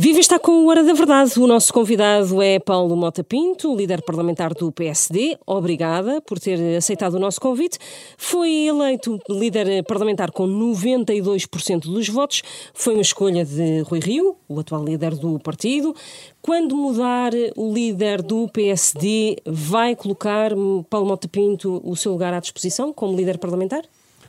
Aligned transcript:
Viva 0.00 0.20
está 0.20 0.38
com 0.38 0.64
o 0.64 0.68
Hora 0.68 0.84
da 0.84 0.92
Verdade. 0.92 1.40
O 1.40 1.46
nosso 1.48 1.72
convidado 1.72 2.40
é 2.40 2.60
Paulo 2.60 2.94
Mota 2.94 3.24
Pinto, 3.24 3.74
líder 3.74 4.00
parlamentar 4.02 4.54
do 4.54 4.70
PSD. 4.70 5.36
Obrigada 5.44 6.20
por 6.20 6.38
ter 6.38 6.76
aceitado 6.76 7.14
o 7.14 7.18
nosso 7.18 7.40
convite. 7.40 7.80
Foi 8.16 8.48
eleito 8.66 9.18
líder 9.28 9.82
parlamentar 9.82 10.30
com 10.30 10.46
92% 10.46 11.80
dos 11.80 12.08
votos. 12.08 12.42
Foi 12.72 12.94
uma 12.94 13.02
escolha 13.02 13.44
de 13.44 13.80
Rui 13.80 13.98
Rio, 13.98 14.36
o 14.48 14.60
atual 14.60 14.84
líder 14.84 15.16
do 15.16 15.36
partido. 15.40 15.92
Quando 16.40 16.76
mudar 16.76 17.32
o 17.56 17.74
líder 17.74 18.22
do 18.22 18.48
PSD, 18.50 19.38
vai 19.44 19.96
colocar 19.96 20.52
Paulo 20.88 21.08
Mota 21.08 21.26
Pinto 21.26 21.80
o 21.84 21.96
seu 21.96 22.12
lugar 22.12 22.32
à 22.32 22.38
disposição 22.38 22.92
como 22.92 23.16
líder 23.16 23.38
parlamentar? 23.38 23.82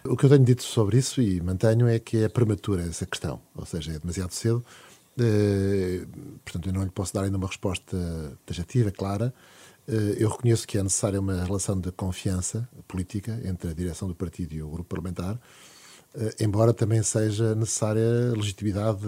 O 0.04 0.18
que 0.18 0.26
eu 0.26 0.30
tenho 0.32 0.44
dito 0.44 0.64
sobre 0.64 0.98
isso 0.98 1.22
e 1.22 1.40
mantenho 1.42 1.88
é 1.88 2.00
que 2.00 2.24
é 2.24 2.28
prematura 2.28 2.82
essa 2.82 3.06
questão, 3.06 3.40
ou 3.56 3.68
seja, 3.68 3.92
é 3.92 4.00
demasiado 4.00 4.32
cedo 4.32 4.66
Uh, 5.22 6.40
portanto, 6.44 6.68
eu 6.68 6.74
não 6.74 6.84
lhe 6.84 6.90
posso 6.90 7.14
dar 7.14 7.24
ainda 7.24 7.38
uma 7.38 7.48
resposta 7.48 7.98
taxativa, 8.46 8.92
clara. 8.92 9.34
Uh, 9.88 10.14
eu 10.18 10.30
reconheço 10.30 10.68
que 10.68 10.78
é 10.78 10.84
necessária 10.84 11.20
uma 11.20 11.44
relação 11.44 11.80
de 11.80 11.92
confiança 11.92 12.68
política 12.88 13.40
entre 13.44 13.70
a 13.70 13.74
direção 13.74 14.08
do 14.08 14.16
partido 14.16 14.54
e 14.54 14.62
o 14.62 14.70
grupo 14.70 14.90
parlamentar, 14.90 15.36
uh, 15.36 15.40
embora 16.40 16.74
também 16.74 17.04
seja 17.04 17.56
necessária 17.56 18.34
legitimidade, 18.36 19.02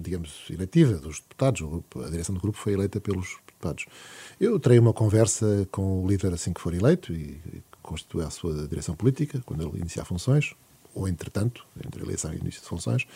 digamos, 0.00 0.44
eletiva 0.50 0.94
dos 0.94 1.20
deputados. 1.20 1.62
A 2.04 2.10
direção 2.10 2.34
do 2.34 2.40
grupo 2.40 2.58
foi 2.58 2.74
eleita 2.74 3.00
pelos 3.00 3.38
deputados. 3.46 3.86
Eu 4.40 4.58
terei 4.58 4.78
uma 4.78 4.92
conversa 4.92 5.66
com 5.70 6.02
o 6.02 6.06
líder 6.06 6.34
assim 6.34 6.52
que 6.52 6.60
for 6.60 6.74
eleito 6.74 7.12
e, 7.12 7.40
e 7.46 7.62
constitui 7.82 8.24
a 8.24 8.30
sua 8.30 8.68
direção 8.68 8.94
política, 8.94 9.42
quando 9.44 9.62
ele 9.62 9.80
iniciar 9.80 10.04
funções, 10.04 10.54
ou 10.94 11.08
entretanto, 11.08 11.64
entre 11.84 12.02
a 12.02 12.04
eleição 12.04 12.32
e 12.32 12.36
o 12.36 12.40
início 12.40 12.60
de 12.60 12.68
funções, 12.68 13.06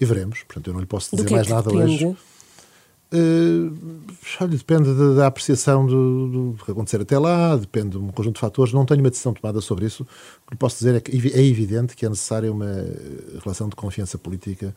e 0.00 0.04
veremos. 0.04 0.42
Portanto, 0.42 0.68
eu 0.68 0.74
não 0.74 0.80
lhe 0.80 0.86
posso 0.86 1.16
dizer 1.16 1.30
mais 1.30 1.46
é 1.46 1.50
nada 1.50 1.70
depende? 1.70 2.06
hoje. 2.06 2.16
Uh, 3.14 4.48
depende 4.48 4.94
da, 4.94 5.14
da 5.14 5.26
apreciação 5.26 5.84
do, 5.84 6.54
do, 6.54 6.64
que 6.64 6.70
acontecer 6.70 6.98
até 7.02 7.18
lá, 7.18 7.54
depende 7.56 7.90
de 7.90 7.98
um 7.98 8.08
conjunto 8.08 8.36
de 8.36 8.40
fatores. 8.40 8.72
Não 8.72 8.86
tenho 8.86 9.00
uma 9.00 9.10
decisão 9.10 9.34
tomada 9.34 9.60
sobre 9.60 9.84
isso. 9.84 10.02
O 10.02 10.46
que 10.46 10.54
lhe 10.54 10.58
posso 10.58 10.78
dizer 10.78 10.94
é 10.94 11.00
que 11.00 11.12
é 11.12 11.44
evidente 11.44 11.94
que 11.94 12.06
é 12.06 12.08
necessária 12.08 12.50
uma 12.50 12.72
relação 13.42 13.68
de 13.68 13.76
confiança 13.76 14.16
política 14.16 14.74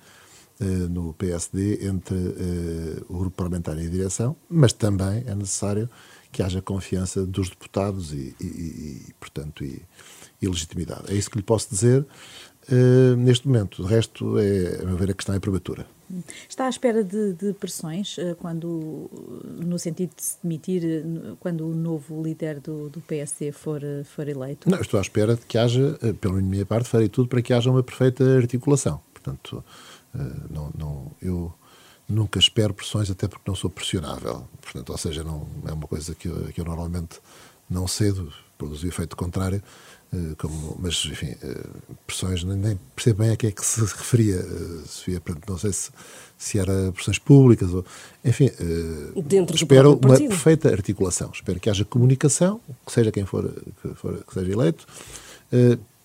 uh, 0.60 0.66
no 0.66 1.14
PSD 1.14 1.88
entre 1.88 2.16
uh, 2.16 3.06
o 3.08 3.20
grupo 3.20 3.38
parlamentar 3.38 3.78
e 3.78 3.88
a 3.88 3.90
direção, 3.90 4.36
mas 4.50 4.74
também 4.74 5.24
é 5.26 5.34
necessário 5.34 5.90
que 6.30 6.44
haja 6.44 6.62
confiança 6.62 7.26
dos 7.26 7.50
deputados 7.50 8.12
e, 8.12 8.36
e, 8.42 8.46
e 8.46 9.14
portanto, 9.18 9.64
e, 9.64 9.82
e 10.42 10.48
legitimidade. 10.50 11.04
É 11.08 11.14
isso 11.16 11.30
que 11.30 11.38
lhe 11.38 11.44
posso 11.44 11.70
dizer. 11.70 12.06
Uh, 12.72 13.16
neste 13.16 13.48
momento. 13.48 13.84
O 13.84 13.86
resto, 13.86 14.40
é, 14.40 14.82
a 14.82 14.86
meu 14.86 14.98
ver, 14.98 15.12
a 15.12 15.14
questão 15.14 15.36
é 15.36 15.40
prematura. 15.40 15.86
Está 16.50 16.66
à 16.66 16.70
espera 16.70 17.04
de, 17.04 17.34
de 17.34 17.54
pressões 17.54 18.18
uh, 18.18 18.36
quando, 18.40 19.10
no 19.60 19.78
sentido 19.78 20.12
de 20.16 20.24
se 20.24 20.38
demitir 20.42 20.84
uh, 20.84 21.36
quando 21.40 21.68
o 21.68 21.76
novo 21.76 22.24
líder 22.24 22.60
do, 22.60 22.90
do 22.90 23.02
PSD 23.02 23.52
for, 23.52 23.82
for 24.04 24.28
eleito? 24.28 24.70
Não, 24.70 24.82
estou 24.82 24.98
à 24.98 25.02
espera 25.02 25.36
de 25.36 25.46
que 25.46 25.58
haja, 25.58 25.98
pela 26.20 26.42
minha 26.42 26.66
parte, 26.66 26.90
farei 26.90 27.08
tudo 27.08 27.30
para 27.30 27.42
que 27.42 27.54
haja 27.54 27.70
uma 27.70 27.84
perfeita 27.84 28.24
articulação. 28.36 29.00
Portanto, 29.14 29.64
não, 30.50 30.72
não, 30.78 31.12
eu 31.22 31.54
nunca 32.08 32.40
espero 32.40 32.74
pressões, 32.74 33.10
até 33.10 33.28
porque 33.28 33.44
não 33.48 33.56
sou 33.56 33.70
pressionável. 33.70 34.48
Portanto, 34.62 34.90
ou 34.92 34.98
seja, 34.98 35.24
não 35.24 35.48
é 35.68 35.74
uma 35.74 35.88
coisa 35.88 36.16
que 36.16 36.28
eu, 36.28 36.36
que 36.54 36.62
eu 36.62 36.66
normalmente 36.66 37.20
não 37.70 37.88
cedo, 37.88 38.32
produz 38.58 38.84
o 38.84 38.88
efeito 38.88 39.16
contrário. 39.16 39.62
Eh, 40.16 40.36
como, 40.38 40.78
mas, 40.80 41.06
enfim, 41.06 41.36
eh, 41.44 41.64
pressões, 42.08 42.44
nem 42.44 42.80
percebo 42.96 43.24
bem 43.24 43.32
a 43.32 43.36
que 43.36 43.48
é 43.48 43.52
que 43.52 43.66
se 43.66 43.82
referia, 43.82 44.36
eh, 44.36 44.82
Sofia. 44.86 45.22
Não 45.48 45.58
sei 45.58 45.74
se, 45.74 45.92
se 46.38 46.58
era 46.58 46.92
pressões 46.94 47.20
públicas 47.20 47.74
ou. 47.74 47.86
Enfim, 48.24 48.50
Dentro 49.26 49.56
espero 49.56 49.92
uma 49.94 50.00
partido. 50.00 50.30
perfeita 50.30 50.70
articulação. 50.70 51.32
Espero 51.34 51.60
que 51.60 51.70
haja 51.70 51.84
comunicação, 51.84 52.62
que 52.86 52.92
seja 52.92 53.12
quem 53.12 53.26
for 53.26 53.52
que, 53.82 53.94
for, 53.96 54.24
que 54.24 54.34
seja 54.34 54.52
eleito, 54.52 54.88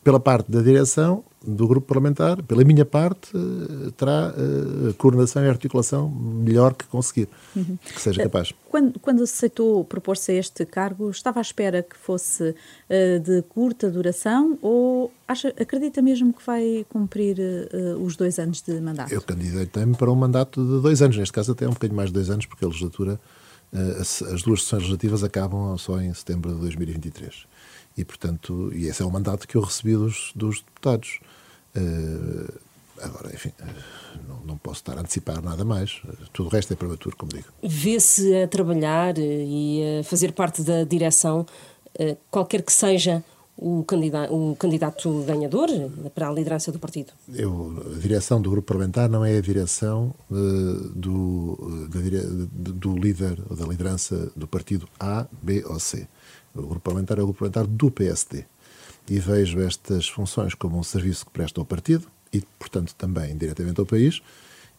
pela 0.02 0.20
parte 0.20 0.50
da 0.50 0.62
direção 0.62 1.24
do 1.44 1.66
grupo 1.66 1.86
parlamentar, 1.86 2.42
pela 2.42 2.62
minha 2.64 2.84
parte, 2.84 3.34
uh, 3.34 3.90
terá 3.92 4.30
uh, 4.30 4.92
coordenação 4.94 5.42
e 5.44 5.48
articulação 5.48 6.10
melhor 6.10 6.74
que 6.74 6.84
conseguir, 6.84 7.28
uhum. 7.56 7.78
que 7.82 8.00
seja 8.00 8.22
capaz. 8.22 8.52
Quando, 8.68 8.98
quando 9.00 9.22
aceitou 9.22 9.82
propor-se 9.84 10.32
a 10.32 10.34
este 10.34 10.66
cargo, 10.66 11.10
estava 11.10 11.40
à 11.40 11.42
espera 11.42 11.82
que 11.82 11.96
fosse 11.96 12.50
uh, 12.50 13.20
de 13.20 13.42
curta 13.48 13.90
duração 13.90 14.58
ou 14.60 15.10
acha, 15.26 15.48
acredita 15.48 16.02
mesmo 16.02 16.32
que 16.32 16.44
vai 16.44 16.84
cumprir 16.90 17.38
os 18.00 18.16
dois 18.16 18.38
anos 18.38 18.60
de 18.60 18.78
mandato? 18.80 19.12
Eu 19.12 19.22
candidatei-me 19.22 19.96
para 19.96 20.10
um 20.10 20.16
mandato 20.16 20.62
de 20.62 20.82
dois 20.82 21.00
anos, 21.00 21.16
neste 21.16 21.32
caso 21.32 21.52
até 21.52 21.66
um 21.66 21.72
bocadinho 21.72 21.96
mais 21.96 22.10
de 22.10 22.14
dois 22.14 22.28
anos, 22.28 22.44
porque 22.44 22.64
a 22.64 22.68
legislatura, 22.68 23.18
as, 23.98 24.20
as 24.22 24.42
duas 24.42 24.62
sessões 24.62 24.80
legislativas 24.82 25.24
acabam 25.24 25.76
só 25.78 26.00
em 26.00 26.12
setembro 26.12 26.52
de 26.52 26.60
2023 26.60 27.46
e, 27.96 28.04
portanto, 28.04 28.70
e 28.74 28.86
esse 28.86 29.02
é 29.02 29.04
o 29.04 29.10
mandato 29.10 29.46
que 29.46 29.56
eu 29.56 29.62
recebi 29.62 29.94
dos, 29.94 30.32
dos 30.34 30.60
deputados. 30.60 31.20
Uh, 31.76 32.52
agora, 33.00 33.32
enfim, 33.34 33.52
uh, 33.60 34.18
não, 34.28 34.40
não, 34.46 34.58
posso 34.58 34.80
estar 34.80 34.96
a 34.96 35.00
antecipar 35.00 35.42
nada 35.42 35.64
mais. 35.64 36.00
Uh, 36.04 36.16
tudo 36.32 36.46
o 36.46 36.50
resto 36.50 36.72
é 36.72 36.76
prematuro, 36.76 37.16
como 37.16 37.32
digo. 37.32 37.48
Vê-se 37.62 38.34
a 38.42 38.48
trabalhar 38.48 39.14
e 39.18 40.00
a 40.00 40.04
fazer 40.04 40.32
parte 40.32 40.62
da 40.62 40.84
direção, 40.84 41.46
qualquer 42.30 42.62
que 42.62 42.72
seja 42.72 43.22
o 43.56 43.84
candidato, 43.84 44.32
o 44.32 44.56
candidato 44.56 45.22
ganhador 45.24 45.68
para 46.14 46.28
a 46.28 46.32
liderança 46.32 46.72
do 46.72 46.78
partido? 46.78 47.12
Eu, 47.34 47.92
a 47.94 47.98
direção 47.98 48.40
do 48.40 48.48
grupo 48.48 48.68
parlamentar 48.68 49.08
não 49.08 49.22
é 49.24 49.36
a 49.36 49.40
direção 49.40 50.14
do, 50.30 51.88
da, 51.88 52.00
do 52.72 52.96
líder 52.96 53.38
ou 53.50 53.56
da 53.56 53.66
liderança 53.66 54.32
do 54.34 54.46
partido 54.46 54.88
A, 54.98 55.26
B 55.42 55.62
ou 55.66 55.78
C. 55.78 56.08
O 56.54 56.62
grupo 56.62 56.80
parlamentar 56.80 57.18
é 57.18 57.22
o 57.22 57.24
grupo 57.24 57.38
parlamentar 57.38 57.66
do 57.66 57.90
PSD. 57.90 58.44
E 59.08 59.18
vejo 59.18 59.60
estas 59.60 60.08
funções 60.08 60.54
como 60.54 60.78
um 60.78 60.82
serviço 60.82 61.26
que 61.26 61.32
presta 61.32 61.60
ao 61.60 61.64
partido 61.64 62.06
e, 62.32 62.42
portanto, 62.58 62.94
também 62.96 63.36
diretamente 63.36 63.80
ao 63.80 63.86
país. 63.86 64.22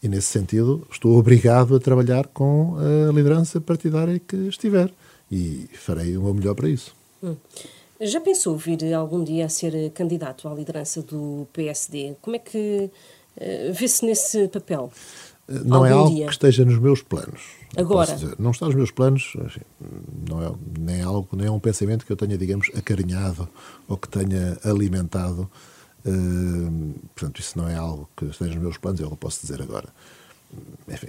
E, 0.02 0.08
nesse 0.08 0.28
sentido, 0.28 0.88
estou 0.92 1.18
obrigado 1.18 1.76
a 1.76 1.80
trabalhar 1.80 2.28
com 2.28 2.76
a 2.78 3.12
liderança 3.12 3.60
partidária 3.60 4.20
que 4.20 4.36
estiver. 4.48 4.92
E 5.32 5.70
farei 5.74 6.18
o 6.18 6.24
meu 6.24 6.34
melhor 6.34 6.56
para 6.56 6.70
isso. 6.70 6.94
Hum. 7.24 7.36
Já 8.00 8.20
pensou 8.20 8.58
vir 8.58 8.94
algum 8.94 9.24
dia 9.24 9.46
a 9.46 9.50
ser 9.50 9.92
candidato 9.92 10.48
à 10.48 10.54
liderança 10.54 11.04
do 11.04 11.48
PSD? 11.54 12.16
Como 12.20 12.36
é 12.36 12.40
que 12.40 12.90
uh, 13.38 13.74
vê-se 13.74 14.04
nesse 14.04 14.48
papel? 14.48 14.92
Não 15.48 15.86
é 15.86 15.92
algo 15.92 16.16
dia? 16.16 16.26
que 16.26 16.32
esteja 16.32 16.66
nos 16.66 16.80
meus 16.80 17.02
planos. 17.04 17.42
Agora? 17.78 18.18
Não 18.40 18.52
está 18.52 18.66
nos 18.66 18.76
meus 18.76 18.90
planos, 18.90 19.34
não 20.32 20.44
é 20.44 20.52
nem 20.80 21.02
algo, 21.02 21.28
nem 21.34 21.48
é 21.48 21.52
um 21.52 21.60
pensamento 21.60 22.06
que 22.06 22.12
eu 22.12 22.16
tenha, 22.16 22.38
digamos, 22.38 22.72
acarinhado 22.74 23.48
ou 23.88 23.98
que 23.98 24.08
tenha 24.08 24.58
alimentado. 24.64 25.50
Uh, 26.06 26.94
portanto, 27.14 27.40
isso 27.40 27.58
não 27.58 27.68
é 27.68 27.76
algo 27.76 28.10
que 28.16 28.26
esteja 28.26 28.54
nos 28.54 28.64
meus 28.64 28.78
planos, 28.78 29.00
eu 29.00 29.10
não 29.10 29.18
posso 29.18 29.42
dizer 29.42 29.62
agora. 29.62 29.90
Enfim, 30.88 31.08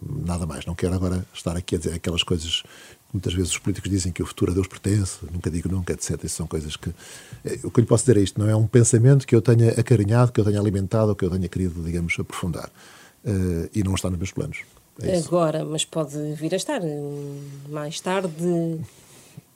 nada 0.00 0.46
mais. 0.46 0.64
Não 0.64 0.74
quero 0.74 0.94
agora 0.94 1.26
estar 1.34 1.56
aqui 1.56 1.74
a 1.74 1.78
dizer 1.78 1.94
aquelas 1.94 2.22
coisas 2.22 2.62
que 2.62 3.14
muitas 3.14 3.34
vezes 3.34 3.50
os 3.50 3.58
políticos 3.58 3.90
dizem 3.90 4.12
que 4.12 4.22
o 4.22 4.26
futuro 4.26 4.52
a 4.52 4.54
Deus 4.54 4.66
pertence, 4.66 5.18
nunca 5.30 5.50
digo 5.50 5.68
nunca, 5.68 5.92
etc. 5.92 6.22
Isso 6.24 6.36
são 6.36 6.46
coisas 6.46 6.76
que. 6.76 6.90
Eh, 7.44 7.58
o 7.64 7.70
que 7.70 7.80
eu 7.80 7.82
lhe 7.82 7.88
posso 7.88 8.04
dizer 8.04 8.18
é 8.18 8.22
isto: 8.22 8.40
não 8.40 8.48
é 8.48 8.56
um 8.56 8.66
pensamento 8.66 9.26
que 9.26 9.34
eu 9.34 9.42
tenha 9.42 9.72
acarinhado, 9.72 10.32
que 10.32 10.40
eu 10.40 10.44
tenha 10.44 10.60
alimentado 10.60 11.10
ou 11.10 11.16
que 11.16 11.24
eu 11.24 11.30
tenha 11.30 11.48
querido, 11.48 11.82
digamos, 11.82 12.16
aprofundar. 12.18 12.70
Uh, 13.24 13.68
e 13.74 13.82
não 13.82 13.94
está 13.94 14.08
nos 14.08 14.18
meus 14.18 14.30
planos. 14.30 14.58
É 15.02 15.18
Agora, 15.18 15.64
mas 15.64 15.84
pode 15.84 16.16
vir 16.34 16.52
a 16.52 16.56
estar 16.56 16.80
mais 17.68 18.00
tarde. 18.00 18.80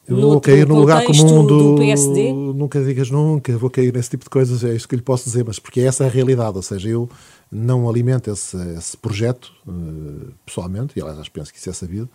Eu 0.06 0.20
vou 0.20 0.40
cair 0.40 0.66
no 0.66 0.78
lugar 0.78 1.04
comum 1.04 1.46
do, 1.46 1.74
do, 1.74 1.76
PSD? 1.76 2.32
Nunca 2.32 2.82
digas 2.82 3.10
nunca, 3.10 3.56
vou 3.56 3.70
cair 3.70 3.92
nesse 3.92 4.10
tipo 4.10 4.24
de 4.24 4.30
coisas, 4.30 4.62
é 4.64 4.74
isso 4.74 4.88
que 4.88 4.96
lhe 4.96 5.02
posso 5.02 5.24
dizer, 5.24 5.44
mas 5.44 5.58
porque 5.58 5.80
essa 5.80 6.04
é 6.04 6.06
a 6.06 6.10
realidade, 6.10 6.56
ou 6.56 6.62
seja, 6.62 6.88
eu 6.88 7.08
não 7.50 7.88
alimento 7.88 8.30
esse, 8.30 8.56
esse 8.76 8.96
projeto 8.96 9.52
uh, 9.66 10.32
pessoalmente, 10.44 10.98
e 10.98 11.02
aliás 11.02 11.20
acho 11.20 11.30
penso 11.30 11.52
que 11.52 11.58
isso 11.58 11.70
é 11.70 11.72
sabido, 11.72 12.08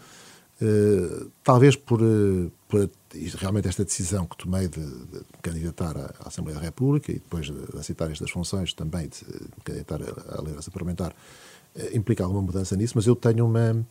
uh, 0.62 1.32
talvez 1.44 1.76
por, 1.76 2.02
uh, 2.02 2.52
por, 2.68 2.90
realmente 3.36 3.70
esta 3.70 3.86
decisão 3.86 4.26
que 4.26 4.38
tomei 4.38 4.68
de, 4.68 4.82
de 4.82 5.22
candidatar 5.42 5.96
à 6.20 6.28
Assembleia 6.28 6.60
da 6.60 6.66
República 6.66 7.12
e 7.12 7.16
depois 7.16 7.46
de 7.46 7.78
aceitar 7.78 8.12
estas 8.12 8.32
funções 8.32 8.74
também 8.74 9.08
de, 9.08 9.24
de 9.26 9.64
candidatar 9.64 10.02
à 10.30 10.42
liderança 10.42 10.72
parlamentar, 10.72 11.14
implica 11.94 12.24
alguma 12.24 12.42
mudança 12.42 12.76
nisso, 12.76 12.94
mas 12.96 13.06
eu 13.06 13.16
tenho 13.16 13.46
uma 13.46 13.86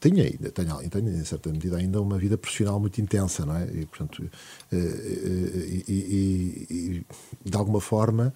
tinha 0.00 0.24
ainda, 0.24 0.50
tenho, 0.50 0.90
tenho, 0.90 1.08
em 1.08 1.24
certa 1.24 1.50
medida 1.50 1.76
ainda 1.76 2.00
uma 2.00 2.16
vida 2.16 2.38
profissional 2.38 2.80
muito 2.80 3.00
intensa, 3.00 3.44
não 3.44 3.56
é? 3.56 3.68
E, 3.72 3.86
portanto, 3.86 4.22
uh, 4.22 4.76
e, 4.76 5.84
e, 5.88 7.04
e, 7.44 7.50
de 7.50 7.56
alguma 7.56 7.80
forma, 7.80 8.32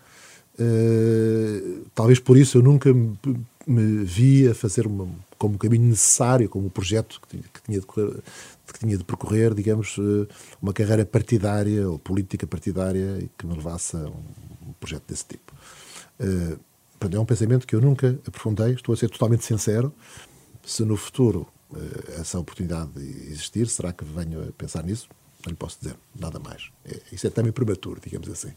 talvez 1.94 2.18
por 2.18 2.36
isso 2.36 2.58
eu 2.58 2.62
nunca 2.62 2.92
me, 2.92 3.16
me 3.66 4.04
vi 4.04 4.48
a 4.48 4.54
fazer 4.54 4.86
uma, 4.86 5.08
como 5.38 5.56
caminho 5.56 5.88
necessário, 5.88 6.48
como 6.48 6.68
projeto 6.68 7.20
que, 7.28 7.38
que 7.38 7.62
tinha 7.64 7.80
de, 7.80 7.86
que 7.86 8.78
tinha 8.80 8.98
de 8.98 9.04
percorrer, 9.04 9.54
digamos, 9.54 9.96
uma 10.60 10.72
carreira 10.72 11.06
partidária 11.06 11.88
ou 11.88 11.98
política 11.98 12.46
partidária 12.46 13.24
que 13.38 13.46
me 13.46 13.54
levasse 13.54 13.96
a 13.96 14.00
um 14.00 14.72
projeto 14.80 15.04
desse 15.08 15.24
tipo. 15.26 15.54
Uh, 17.02 17.16
é 17.16 17.20
um 17.20 17.24
pensamento 17.24 17.66
que 17.66 17.74
eu 17.74 17.80
nunca 17.80 18.18
aprofundei, 18.26 18.72
estou 18.72 18.92
a 18.92 18.96
ser 18.96 19.08
totalmente 19.08 19.44
sincero, 19.44 19.94
se 20.64 20.84
no 20.84 20.96
futuro 20.96 21.46
uh, 21.70 22.20
essa 22.20 22.38
oportunidade 22.38 22.90
existir, 22.98 23.66
será 23.68 23.92
que 23.92 24.04
venho 24.04 24.48
a 24.48 24.52
pensar 24.52 24.84
nisso? 24.84 25.08
Não 25.46 25.50
lhe 25.50 25.56
posso 25.56 25.78
dizer 25.80 25.96
nada 26.18 26.40
mais. 26.40 26.70
É, 26.84 27.00
isso 27.12 27.26
é 27.26 27.30
também 27.30 27.52
prematuro, 27.52 28.00
digamos 28.02 28.28
assim. 28.28 28.48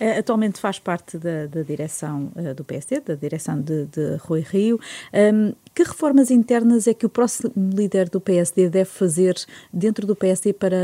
Uh, 0.00 0.18
atualmente 0.18 0.58
faz 0.58 0.80
parte 0.80 1.16
da, 1.16 1.46
da 1.46 1.62
direção 1.62 2.32
uh, 2.34 2.52
do 2.54 2.64
PSD, 2.64 3.00
da 3.00 3.14
direção 3.14 3.60
de, 3.60 3.86
de 3.86 4.16
Rui 4.16 4.40
Rio. 4.40 4.80
Um, 5.12 5.54
que 5.72 5.84
reformas 5.84 6.30
internas 6.32 6.88
é 6.88 6.94
que 6.94 7.06
o 7.06 7.08
próximo 7.08 7.52
líder 7.56 8.10
do 8.10 8.20
PSD 8.20 8.68
deve 8.68 8.90
fazer 8.90 9.36
dentro 9.72 10.06
do 10.06 10.16
PSD 10.16 10.52
para 10.52 10.76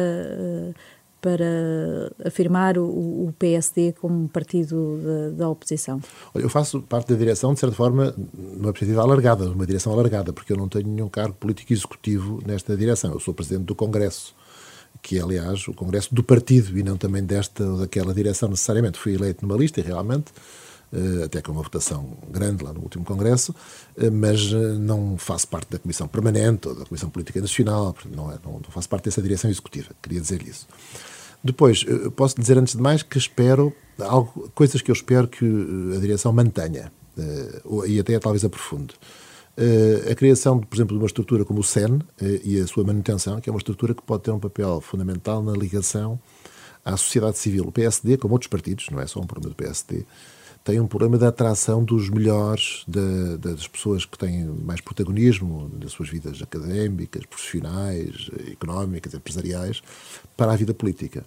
para 1.20 2.10
afirmar 2.24 2.78
o, 2.78 2.84
o 2.84 3.34
PSD 3.38 3.92
como 4.00 4.28
partido 4.28 4.98
da, 5.02 5.44
da, 5.44 5.48
oposição? 5.48 6.00
Eu 6.34 6.48
faço 6.48 6.80
parte 6.82 7.12
da 7.12 7.18
direção, 7.18 7.54
de 7.54 7.60
certa 7.60 7.74
forma, 7.76 8.14
numa 8.36 8.72
perspectiva 8.72 9.02
alargada, 9.02 9.44
numa 9.44 9.66
direção 9.66 9.92
alargada, 9.92 10.32
porque 10.32 10.52
eu 10.52 10.56
não 10.56 10.68
tenho 10.68 10.88
nenhum 10.88 11.08
cargo 11.08 11.34
político 11.34 11.72
executivo 11.72 12.40
nesta 12.46 12.76
direção. 12.76 13.12
Eu 13.12 13.20
sou 13.20 13.34
presidente 13.34 13.64
do 13.64 13.74
Congresso, 13.74 14.34
que 15.02 15.18
é, 15.18 15.22
aliás, 15.22 15.66
o 15.68 15.74
Congresso 15.74 16.14
do 16.14 16.22
partido 16.22 16.78
e 16.78 16.82
não 16.82 16.96
também 16.96 17.24
desta 17.24 17.64
ou 17.64 17.78
daquela 17.78 18.14
direção 18.14 18.48
necessariamente. 18.48 18.98
Fui 18.98 19.14
eleito 19.14 19.46
numa 19.46 19.58
lista 19.58 19.80
e 19.80 19.82
realmente 19.82 20.32
até 21.24 21.40
com 21.40 21.52
uma 21.52 21.62
votação 21.62 22.16
grande 22.28 22.64
lá 22.64 22.72
no 22.72 22.80
último 22.80 23.04
Congresso, 23.04 23.54
eh, 23.96 24.10
mas 24.10 24.52
eh, 24.52 24.74
não 24.74 25.16
faço 25.16 25.46
parte 25.46 25.70
da 25.70 25.78
Comissão 25.78 26.08
Permanente 26.08 26.68
ou 26.68 26.74
da 26.74 26.84
Comissão 26.84 27.08
Política 27.08 27.40
Nacional, 27.40 27.94
não, 28.10 28.30
é, 28.30 28.38
não 28.44 28.60
faço 28.70 28.88
parte 28.88 29.04
dessa 29.04 29.22
direção 29.22 29.48
executiva, 29.48 29.90
queria 30.02 30.20
dizer 30.20 30.42
isso. 30.42 30.66
Depois, 31.42 31.86
posso 32.16 32.38
dizer 32.38 32.58
antes 32.58 32.74
de 32.74 32.82
mais 32.82 33.02
que 33.02 33.16
espero, 33.16 33.72
algo, 33.98 34.50
coisas 34.54 34.82
que 34.82 34.90
eu 34.90 34.92
espero 34.92 35.26
que 35.26 35.46
a 35.96 35.98
direção 35.98 36.32
mantenha, 36.34 36.92
e 37.86 37.98
até 37.98 38.18
talvez 38.18 38.44
aprofunde. 38.44 38.94
a 40.10 40.14
criação, 40.14 40.58
por 40.58 40.76
exemplo, 40.76 40.94
de 40.94 41.02
uma 41.02 41.06
estrutura 41.06 41.42
como 41.42 41.60
o 41.60 41.64
SEN 41.64 42.00
e 42.44 42.60
a 42.60 42.66
sua 42.66 42.84
manutenção, 42.84 43.40
que 43.40 43.48
é 43.48 43.52
uma 43.52 43.58
estrutura 43.58 43.94
que 43.94 44.02
pode 44.02 44.24
ter 44.24 44.32
um 44.32 44.38
papel 44.38 44.82
fundamental 44.82 45.42
na 45.42 45.52
ligação 45.52 46.20
à 46.84 46.94
sociedade 46.94 47.38
civil. 47.38 47.64
O 47.66 47.72
PSD, 47.72 48.18
como 48.18 48.34
outros 48.34 48.48
partidos, 48.48 48.88
não 48.90 49.00
é 49.00 49.06
só 49.06 49.18
um 49.18 49.26
problema 49.26 49.54
do 49.54 49.56
PSD, 49.56 50.04
tem 50.62 50.78
um 50.78 50.86
problema 50.86 51.16
de 51.16 51.24
atração 51.24 51.82
dos 51.82 52.10
melhores, 52.10 52.84
de, 52.86 53.38
das 53.38 53.66
pessoas 53.66 54.04
que 54.04 54.18
têm 54.18 54.44
mais 54.44 54.80
protagonismo 54.80 55.70
nas 55.80 55.92
suas 55.92 56.08
vidas 56.08 56.42
académicas, 56.42 57.24
profissionais, 57.24 58.30
económicas, 58.50 59.14
empresariais, 59.14 59.82
para 60.36 60.52
a 60.52 60.56
vida 60.56 60.74
política. 60.74 61.24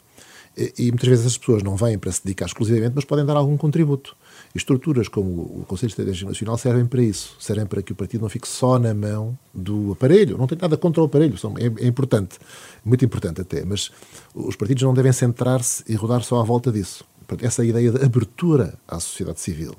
E, 0.56 0.71
e 0.77 0.91
muitas 0.91 1.09
vezes 1.09 1.25
essas 1.25 1.38
pessoas 1.38 1.63
não 1.63 1.75
vêm 1.75 1.97
para 1.97 2.12
se 2.12 2.24
dedicar 2.24 2.45
exclusivamente, 2.45 2.94
mas 2.95 3.06
podem 3.06 3.25
dar 3.25 3.35
algum 3.35 3.57
contributo. 3.57 4.15
E 4.53 4.57
estruturas 4.57 5.07
como 5.07 5.41
o 5.41 5.65
Conselho 5.68 5.88
de 5.88 5.94
Estratégia 5.94 6.27
Nacional 6.27 6.57
servem 6.59 6.86
para 6.86 7.01
isso, 7.01 7.36
servem 7.39 7.65
para 7.65 7.81
que 7.81 7.91
o 7.91 7.95
partido 7.95 8.21
não 8.21 8.29
fique 8.29 8.47
só 8.47 8.77
na 8.77 8.94
mão 8.94 9.38
do 9.51 9.94
aparelho. 9.94 10.38
Não 10.38 10.45
tem 10.45 10.57
nada 10.62 10.77
contra 10.77 11.01
o 11.01 11.06
aparelho, 11.06 11.36
é, 11.57 11.83
é 11.83 11.88
importante, 11.88 12.38
muito 12.86 13.03
importante 13.03 13.41
até, 13.41 13.65
mas 13.65 13.91
os 14.36 14.56
partidos 14.56 14.83
não 14.83 14.94
devem 14.94 15.12
centrar-se 15.12 15.83
e 15.88 15.95
rodar 15.95 16.21
só 16.21 16.39
à 16.39 16.44
volta 16.44 16.71
disso 16.71 17.03
essa 17.41 17.63
ideia 17.65 17.91
de 17.91 18.03
abertura 18.03 18.74
à 18.88 19.00
sociedade 19.00 19.39
civil, 19.39 19.75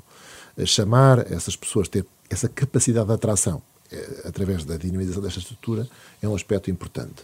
chamar 0.65 1.31
essas 1.33 1.57
pessoas, 1.57 1.89
ter 1.89 2.07
essa 2.31 2.49
capacidade 2.49 3.07
de 3.07 3.13
atração 3.13 3.63
eh, 3.91 4.23
através 4.25 4.65
da 4.65 4.77
dinamização 4.77 5.23
desta 5.23 5.41
estrutura 5.41 5.89
é 6.23 6.29
um 6.29 6.35
aspecto 6.35 6.71
importante. 6.71 7.23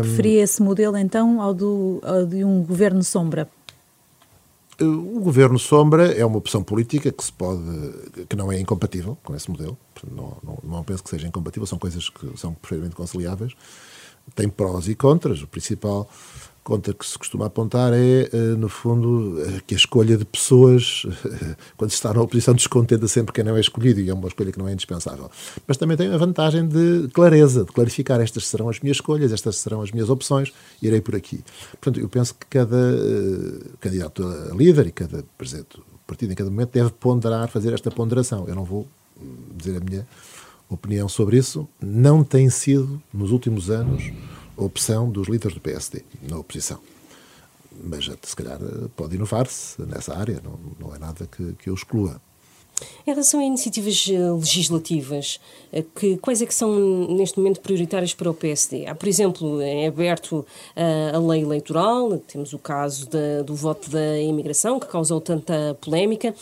Preferia 0.00 0.44
esse 0.44 0.62
modelo 0.62 0.96
então 0.96 1.40
ao, 1.42 1.52
do, 1.52 2.00
ao 2.04 2.24
de 2.24 2.44
um 2.44 2.62
governo 2.62 3.02
sombra? 3.02 3.48
Eh, 4.78 4.84
o 4.84 5.20
governo 5.20 5.58
sombra 5.58 6.12
é 6.12 6.24
uma 6.24 6.38
opção 6.38 6.62
política 6.62 7.10
que 7.10 7.24
se 7.24 7.32
pode, 7.32 7.60
que 8.28 8.36
não 8.36 8.52
é 8.52 8.60
incompatível 8.60 9.18
com 9.24 9.34
esse 9.34 9.50
modelo. 9.50 9.76
Não, 10.10 10.36
não, 10.42 10.58
não 10.62 10.84
penso 10.84 11.02
que 11.02 11.10
seja 11.10 11.26
incompatível, 11.26 11.66
são 11.66 11.78
coisas 11.78 12.08
que 12.08 12.36
são 12.36 12.54
perfeitamente 12.54 12.94
conciliáveis. 12.94 13.52
Tem 14.34 14.48
prós 14.48 14.86
e 14.88 14.94
contras. 14.94 15.42
O 15.42 15.46
principal 15.46 16.08
conta 16.68 16.92
que 16.92 17.06
se 17.06 17.16
costuma 17.18 17.46
apontar 17.46 17.94
é, 17.94 18.28
eh, 18.30 18.36
no 18.58 18.68
fundo, 18.68 19.42
eh, 19.42 19.62
que 19.66 19.74
a 19.74 19.76
escolha 19.78 20.18
de 20.18 20.24
pessoas, 20.26 21.06
quando 21.78 21.90
se 21.90 21.96
está 21.96 22.12
na 22.12 22.20
oposição, 22.20 22.52
descontenta 22.52 23.08
sempre 23.08 23.32
quem 23.32 23.42
não 23.42 23.56
é 23.56 23.60
escolhido, 23.60 24.00
e 24.00 24.10
é 24.10 24.12
uma 24.12 24.28
escolha 24.28 24.52
que 24.52 24.58
não 24.58 24.68
é 24.68 24.74
indispensável. 24.74 25.30
Mas 25.66 25.78
também 25.78 25.96
tem 25.96 26.12
a 26.12 26.18
vantagem 26.18 26.68
de 26.68 27.08
clareza, 27.14 27.64
de 27.64 27.72
clarificar 27.72 28.20
estas 28.20 28.46
serão 28.46 28.68
as 28.68 28.80
minhas 28.80 28.98
escolhas, 28.98 29.32
estas 29.32 29.56
serão 29.56 29.80
as 29.80 29.90
minhas 29.90 30.10
opções, 30.10 30.52
irei 30.82 31.00
por 31.00 31.16
aqui. 31.16 31.42
Portanto, 31.70 32.00
eu 32.00 32.08
penso 32.08 32.34
que 32.34 32.46
cada 32.46 32.76
uh, 32.76 33.78
candidato 33.80 34.22
a 34.52 34.54
líder 34.54 34.88
e 34.88 34.92
cada 34.92 35.24
presidente 35.38 35.78
do 35.78 35.84
partido, 36.06 36.32
em 36.32 36.36
cada 36.36 36.50
momento, 36.50 36.72
deve 36.72 36.90
ponderar, 36.90 37.48
fazer 37.48 37.72
esta 37.72 37.90
ponderação. 37.90 38.44
Eu 38.46 38.54
não 38.54 38.64
vou 38.64 38.86
dizer 39.56 39.78
a 39.78 39.80
minha 39.80 40.06
opinião 40.68 41.08
sobre 41.08 41.38
isso. 41.38 41.66
Não 41.80 42.22
tem 42.22 42.50
sido, 42.50 43.02
nos 43.10 43.30
últimos 43.30 43.70
anos, 43.70 44.12
opção 44.58 45.10
dos 45.10 45.28
líderes 45.28 45.54
do 45.54 45.60
PSD 45.60 46.04
na 46.28 46.38
oposição. 46.38 46.78
Mas, 47.84 48.10
se 48.22 48.36
calhar, 48.36 48.58
pode 48.96 49.14
inovar-se 49.14 49.80
nessa 49.82 50.16
área, 50.16 50.40
não, 50.42 50.58
não 50.80 50.94
é 50.94 50.98
nada 50.98 51.26
que, 51.26 51.52
que 51.54 51.70
eu 51.70 51.74
exclua. 51.74 52.20
Em 53.06 53.10
relação 53.10 53.40
a 53.40 53.44
iniciativas 53.44 54.06
eh, 54.10 54.30
legislativas, 54.32 55.40
eh, 55.72 55.84
que, 55.94 56.16
quais 56.18 56.42
é 56.42 56.46
que 56.46 56.54
são 56.54 57.08
neste 57.08 57.38
momento 57.38 57.60
prioritárias 57.60 58.14
para 58.14 58.30
o 58.30 58.34
PSD? 58.34 58.86
Há, 58.86 58.94
por 58.94 59.08
exemplo, 59.08 59.60
é 59.60 59.86
aberto 59.86 60.46
a, 60.76 61.16
a 61.16 61.18
lei 61.18 61.42
eleitoral, 61.42 62.18
temos 62.18 62.52
o 62.52 62.58
caso 62.58 63.08
da, 63.08 63.42
do 63.42 63.54
voto 63.54 63.90
da 63.90 64.18
imigração, 64.18 64.78
que 64.78 64.86
causou 64.86 65.20
tanta 65.20 65.76
polémica. 65.80 66.34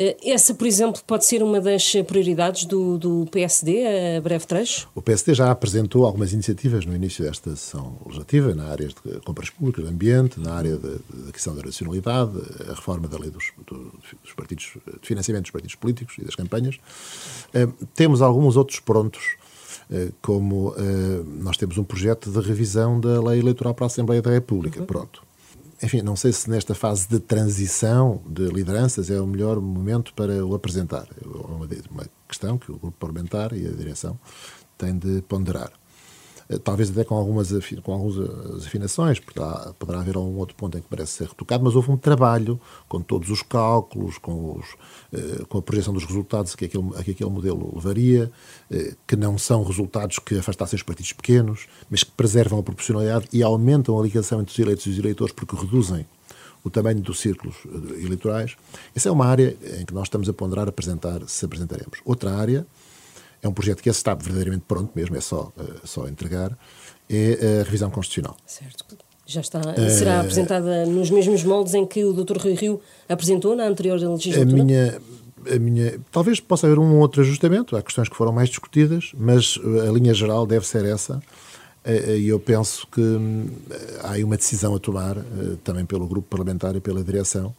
Eh, 0.00 0.16
essa, 0.22 0.54
por 0.54 0.64
exemplo, 0.64 1.02
pode 1.04 1.24
ser 1.24 1.42
uma 1.42 1.60
das 1.60 1.92
prioridades 2.06 2.64
do, 2.64 2.96
do 2.96 3.26
PSD 3.32 4.16
a 4.16 4.20
breve 4.20 4.46
trecho? 4.46 4.88
O 4.94 5.02
PSD 5.02 5.34
já 5.34 5.50
apresentou 5.50 6.06
algumas 6.06 6.32
iniciativas 6.32 6.86
no 6.86 6.94
início 6.94 7.24
desta 7.24 7.50
sessão 7.56 7.98
legislativa, 8.06 8.54
na 8.54 8.68
área 8.68 8.86
de 8.86 9.20
compras 9.24 9.50
públicas, 9.50 9.84
do 9.84 9.90
ambiente, 9.90 10.38
na 10.38 10.54
área 10.54 10.76
da 10.76 11.32
questão 11.32 11.56
da 11.56 11.62
racionalidade, 11.62 12.30
a 12.70 12.74
reforma 12.74 13.08
da 13.08 13.18
lei 13.18 13.28
dos, 13.28 13.50
dos, 13.66 14.32
partidos, 14.36 14.76
de 15.02 15.06
financiamento 15.06 15.42
dos 15.42 15.50
partidos 15.50 15.74
políticos 15.74 16.14
e 16.18 16.24
das 16.24 16.36
campanhas. 16.36 16.76
Uh, 17.52 17.86
temos 17.96 18.22
alguns 18.22 18.56
outros 18.56 18.78
prontos 18.78 19.36
uh, 19.90 20.12
como 20.22 20.68
uh, 20.68 21.24
nós 21.42 21.56
temos 21.56 21.76
um 21.76 21.82
projeto 21.82 22.30
de 22.30 22.40
revisão 22.40 23.00
da 23.00 23.20
lei 23.20 23.40
eleitoral 23.40 23.74
para 23.74 23.86
a 23.86 23.88
Assembleia 23.88 24.22
da 24.22 24.30
República. 24.30 24.78
Uhum. 24.78 24.86
Pronto 24.86 25.27
enfim, 25.82 26.02
não 26.02 26.16
sei 26.16 26.32
se 26.32 26.50
nesta 26.50 26.74
fase 26.74 27.08
de 27.08 27.20
transição 27.20 28.20
de 28.26 28.48
lideranças 28.48 29.10
é 29.10 29.20
o 29.20 29.26
melhor 29.26 29.60
momento 29.60 30.12
para 30.12 30.44
o 30.44 30.54
apresentar. 30.54 31.06
É 31.22 31.26
uma, 31.26 31.68
questão 32.26 32.58
que 32.58 32.70
o 32.70 32.78
grupo 32.78 32.96
parlamentar 32.98 33.52
e 33.52 33.66
a 33.66 33.70
direção 33.70 34.18
têm 34.76 34.96
de 34.98 35.22
ponderar. 35.22 35.72
Eh, 36.48 36.58
talvez 36.58 36.90
até 36.90 37.04
com 37.04 37.14
algumas 37.14 37.50
com 37.82 37.92
algumas 37.92 38.66
afinações, 38.66 39.20
porque 39.20 39.40
há, 39.40 39.74
poderá 39.78 40.00
haver 40.00 40.16
um 40.16 40.36
outro 40.38 40.54
ponto 40.56 40.78
em 40.78 40.80
que 40.80 40.88
parece 40.88 41.12
ser 41.12 41.28
retocado, 41.28 41.62
mas 41.62 41.76
houve 41.76 41.90
um 41.90 41.96
trabalho 41.96 42.58
com 42.88 43.00
todos 43.00 43.30
os 43.30 43.42
cálculos, 43.42 44.16
com, 44.18 44.58
os, 44.58 44.66
eh, 45.12 45.44
com 45.48 45.58
a 45.58 45.62
projeção 45.62 45.92
dos 45.92 46.04
resultados 46.04 46.54
que 46.54 46.64
aquele, 46.64 46.90
que 47.04 47.10
aquele 47.10 47.30
modelo 47.30 47.72
levaria, 47.74 48.30
eh, 48.70 48.94
que 49.06 49.16
não 49.16 49.36
são 49.36 49.62
resultados 49.62 50.18
que 50.18 50.38
afastassem 50.38 50.76
os 50.76 50.82
partidos 50.82 51.12
pequenos, 51.12 51.66
mas 51.90 52.02
que 52.02 52.10
preservam 52.12 52.58
a 52.58 52.62
proporcionalidade 52.62 53.28
e 53.32 53.42
aumentam 53.42 53.98
a 53.98 54.02
ligação 54.02 54.40
entre 54.40 54.52
os 54.52 54.58
eleitos 54.58 54.86
e 54.86 54.90
os 54.90 54.98
eleitores, 54.98 55.34
porque 55.34 55.54
reduzem 55.54 56.06
o 56.64 56.70
tamanho 56.70 57.00
dos 57.00 57.20
círculos 57.20 57.56
eleitorais. 58.02 58.56
Essa 58.94 59.08
é 59.08 59.12
uma 59.12 59.26
área 59.26 59.56
em 59.78 59.84
que 59.84 59.94
nós 59.94 60.04
estamos 60.04 60.28
a 60.28 60.32
ponderar 60.32 60.68
apresentar, 60.68 61.20
se 61.26 61.44
apresentaremos. 61.44 62.00
Outra 62.04 62.34
área 62.34 62.66
é 63.42 63.48
um 63.48 63.52
projeto 63.52 63.82
que 63.82 63.88
está 63.88 64.14
verdadeiramente 64.14 64.64
pronto 64.66 64.90
mesmo, 64.94 65.16
é 65.16 65.20
só, 65.20 65.52
uh, 65.56 65.86
só 65.86 66.08
entregar, 66.08 66.56
é 67.08 67.60
a 67.60 67.64
revisão 67.64 67.90
constitucional. 67.90 68.36
Certo. 68.46 68.84
Já 69.26 69.42
está, 69.42 69.60
será 69.90 70.20
apresentada 70.20 70.86
nos 70.86 71.10
mesmos 71.10 71.44
moldes 71.44 71.74
em 71.74 71.86
que 71.86 72.02
o 72.02 72.14
Dr. 72.14 72.38
Rui 72.38 72.54
Rio 72.54 72.80
apresentou 73.06 73.54
na 73.54 73.64
anterior 73.64 73.98
legislatura? 73.98 74.62
A 74.62 74.64
minha, 74.64 75.00
a 75.54 75.58
minha, 75.58 76.00
talvez 76.10 76.40
possa 76.40 76.66
haver 76.66 76.78
um 76.78 76.98
outro 76.98 77.20
ajustamento, 77.20 77.76
há 77.76 77.82
questões 77.82 78.08
que 78.08 78.16
foram 78.16 78.32
mais 78.32 78.48
discutidas, 78.48 79.12
mas 79.14 79.58
a 79.86 79.92
linha 79.92 80.14
geral 80.14 80.46
deve 80.46 80.66
ser 80.66 80.86
essa. 80.86 81.22
E 82.16 82.26
eu 82.26 82.40
penso 82.40 82.86
que 82.86 83.02
hum, 83.02 83.48
há 84.02 84.12
aí 84.12 84.24
uma 84.24 84.36
decisão 84.36 84.74
a 84.74 84.78
tomar, 84.78 85.16
também 85.62 85.84
pelo 85.84 86.06
grupo 86.06 86.26
parlamentar 86.26 86.74
e 86.74 86.80
pela 86.80 87.04
direção, 87.04 87.54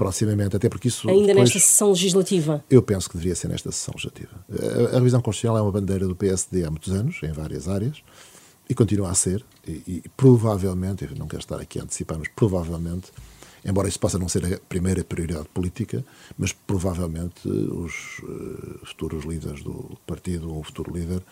proximamente, 0.00 0.56
até 0.56 0.66
porque 0.66 0.88
isso. 0.88 1.10
Ainda 1.10 1.26
depois, 1.26 1.50
nesta 1.50 1.58
sessão 1.58 1.90
legislativa? 1.90 2.64
Eu 2.70 2.80
penso 2.80 3.06
que 3.06 3.16
deveria 3.16 3.34
ser 3.34 3.48
nesta 3.48 3.70
sessão 3.70 3.92
legislativa. 3.94 4.32
A, 4.50 4.96
a 4.96 4.98
revisão 4.98 5.20
constitucional 5.20 5.58
é 5.58 5.60
uma 5.60 5.70
bandeira 5.70 6.08
do 6.08 6.16
PSD 6.16 6.64
há 6.64 6.70
muitos 6.70 6.90
anos, 6.94 7.20
em 7.22 7.32
várias 7.32 7.68
áreas, 7.68 8.02
e 8.66 8.74
continua 8.74 9.10
a 9.10 9.14
ser, 9.14 9.44
e, 9.68 9.82
e 9.86 10.02
provavelmente, 10.16 11.04
eu 11.04 11.10
não 11.18 11.28
quero 11.28 11.42
estar 11.42 11.60
aqui 11.60 11.78
a 11.78 11.82
antecipar, 11.82 12.18
mas 12.18 12.28
provavelmente, 12.28 13.12
embora 13.62 13.88
isso 13.88 14.00
possa 14.00 14.18
não 14.18 14.26
ser 14.26 14.54
a 14.54 14.58
primeira 14.70 15.04
prioridade 15.04 15.48
política, 15.52 16.02
mas 16.38 16.50
provavelmente 16.50 17.46
os 17.46 18.20
uh, 18.22 18.86
futuros 18.86 19.26
líderes 19.26 19.62
do 19.62 19.98
partido 20.06 20.50
ou 20.50 20.60
o 20.60 20.62
futuro 20.62 20.96
líder 20.96 21.22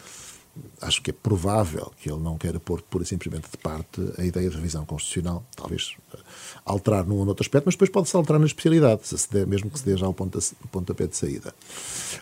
acho 0.81 1.03
que 1.03 1.11
é 1.11 1.13
provável 1.13 1.93
que 2.01 2.11
ele 2.11 2.21
não 2.21 2.39
queira 2.39 2.61
pôr 2.61 2.83
pura 2.83 3.05
e 3.05 3.07
simplesmente 3.07 3.51
de 3.51 3.57
parte 3.57 4.01
a 4.17 4.25
ideia 4.25 4.49
de 4.49 4.57
revisão 4.57 4.85
constitucional, 4.85 5.45
talvez 5.57 5.97
eh, 6.15 6.19
alterar 6.65 7.07
num 7.07 7.17
ou 7.17 7.25
noutro 7.25 7.43
aspecto, 7.43 7.67
mas 7.67 7.75
depois 7.75 7.91
pode-se 7.91 8.17
alterar 8.17 8.39
na 8.39 8.47
especialidade, 8.47 9.07
se 9.07 9.19
se 9.19 9.31
der, 9.31 9.47
mesmo 9.47 9.71
que 9.71 9.79
se 9.79 9.85
dê 9.85 9.97
já 9.97 10.09
o 10.09 10.15
pontapé 10.15 11.07
de 11.07 11.17
saída. 11.17 11.55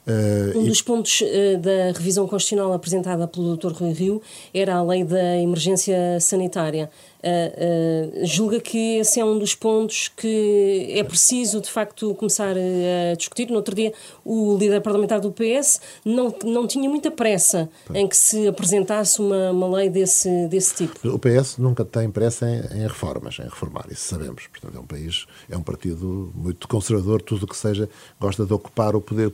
Uh, 0.07 0.59
um 0.59 0.66
e... 0.66 0.69
dos 0.69 0.83
pontos 0.83 1.21
uh, 1.21 1.59
da 1.59 1.99
revisão 1.99 2.26
constitucional 2.26 2.73
apresentada 2.73 3.26
pelo 3.28 3.57
Dr. 3.57 3.73
Rui 3.73 3.93
Rio 3.93 4.23
era 4.55 4.76
a 4.76 4.83
lei 4.83 5.05
da 5.05 5.37
emergência 5.37 6.19
sanitária. 6.21 6.90
Uh, 7.23 8.20
uh, 8.23 8.26
julga 8.26 8.61
que 8.61 8.99
esse 8.99 9.18
é 9.18 9.25
um 9.25 9.38
dos 9.38 9.54
pontos 9.54 10.08
que 10.08 10.88
é 10.90 11.02
preciso, 11.02 11.61
de 11.61 11.70
facto, 11.70 12.14
começar 12.14 12.54
a 12.56 13.14
discutir. 13.16 13.49
No 13.49 13.56
outro 13.56 13.75
dia, 13.75 13.92
o 14.25 14.56
líder 14.56 14.80
parlamentar 14.80 15.20
do 15.20 15.32
PS 15.32 15.80
não, 16.04 16.35
não 16.44 16.66
tinha 16.66 16.88
muita 16.88 17.11
pressa 17.11 17.68
em 17.94 18.06
que 18.06 18.16
se 18.16 18.46
apresentasse 18.46 19.20
uma, 19.20 19.50
uma 19.50 19.76
lei 19.76 19.88
desse, 19.88 20.46
desse 20.49 20.75
tipo. 20.75 21.08
O 21.08 21.18
PS 21.18 21.58
nunca 21.58 21.85
tem 21.85 22.11
pressa 22.11 22.49
em, 22.49 22.78
em, 22.78 22.87
reformas, 22.87 23.38
em 23.38 23.44
reformar, 23.44 23.87
isso 23.90 24.08
sabemos. 24.08 24.46
Portanto, 24.46 24.76
é 24.76 24.80
um 24.80 24.87
país, 24.87 25.26
é 25.50 25.56
um 25.56 25.62
partido 25.62 26.32
muito 26.35 26.68
conservador, 26.68 27.23
tudo 27.23 27.44
o 27.44 27.46
que 27.46 27.56
seja, 27.56 27.88
gosta 28.20 28.44
de 28.44 28.52
ocupar 28.52 28.94
o 28.94 29.00
poder 29.00 29.32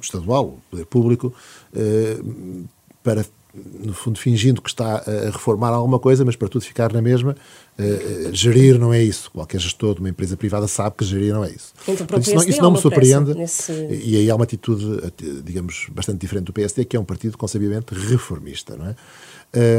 estadual, 0.00 0.46
o 0.46 0.60
poder 0.70 0.86
público, 0.86 1.32
uh, 1.74 2.64
para 3.02 3.24
no 3.54 3.94
fundo, 3.94 4.18
fingindo 4.18 4.60
que 4.60 4.68
está 4.68 4.98
a 4.98 5.30
reformar 5.30 5.70
alguma 5.70 5.98
coisa, 5.98 6.24
mas 6.24 6.36
para 6.36 6.48
tudo 6.48 6.62
ficar 6.62 6.92
na 6.92 7.00
mesma, 7.00 7.34
uh, 7.78 8.34
gerir 8.34 8.78
não 8.78 8.92
é 8.92 9.02
isso. 9.02 9.30
Qualquer 9.30 9.60
gestor 9.60 9.94
de 9.94 10.00
uma 10.00 10.08
empresa 10.08 10.36
privada 10.36 10.68
sabe 10.68 10.96
que 10.96 11.04
gerir 11.04 11.32
não 11.32 11.44
é 11.44 11.50
isso. 11.50 11.72
Então, 11.82 12.06
Portanto, 12.06 12.26
isso 12.26 12.34
não, 12.34 12.44
isso 12.44 12.62
não 12.62 12.70
me 12.72 12.78
surpreende. 12.78 13.34
Nesse... 13.34 13.72
E 13.72 14.16
aí 14.16 14.30
há 14.30 14.34
uma 14.34 14.44
atitude, 14.44 14.84
digamos, 15.42 15.86
bastante 15.90 16.20
diferente 16.20 16.44
do 16.44 16.52
PSD, 16.52 16.84
que 16.84 16.96
é 16.96 17.00
um 17.00 17.04
partido 17.04 17.38
concebivelmente 17.38 17.94
reformista, 17.94 18.76
não 18.76 18.86
é? 18.86 18.94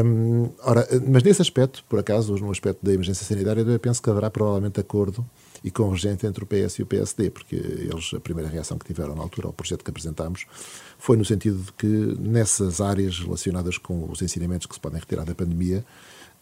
Um, 0.03 0.49
ora, 0.63 0.87
mas 1.07 1.21
nesse 1.21 1.41
aspecto, 1.43 1.83
por 1.87 1.99
acaso, 1.99 2.35
no 2.37 2.49
aspecto 2.49 2.83
da 2.83 2.91
emergência 2.91 3.23
sanitária, 3.23 3.61
eu 3.61 3.79
penso 3.79 4.01
que 4.01 4.09
haverá 4.09 4.29
provavelmente 4.29 4.79
acordo 4.79 5.23
e 5.63 5.71
convergente 5.71 6.25
entre 6.25 6.43
o 6.43 6.47
PS 6.47 6.79
e 6.79 6.83
o 6.83 6.85
PSD, 6.85 7.29
porque 7.29 7.55
eles, 7.55 8.13
a 8.13 8.19
primeira 8.19 8.49
reação 8.49 8.77
que 8.77 8.85
tiveram 8.85 9.15
na 9.15 9.21
altura 9.21 9.47
ao 9.47 9.53
projeto 9.53 9.83
que 9.83 9.89
apresentámos 9.89 10.45
foi 10.97 11.17
no 11.17 11.25
sentido 11.25 11.61
de 11.61 11.73
que 11.73 11.87
nessas 12.19 12.81
áreas 12.81 13.19
relacionadas 13.19 13.77
com 13.77 14.09
os 14.09 14.21
ensinamentos 14.21 14.67
que 14.67 14.73
se 14.73 14.79
podem 14.79 14.99
retirar 14.99 15.25
da 15.25 15.35
pandemia, 15.35 15.85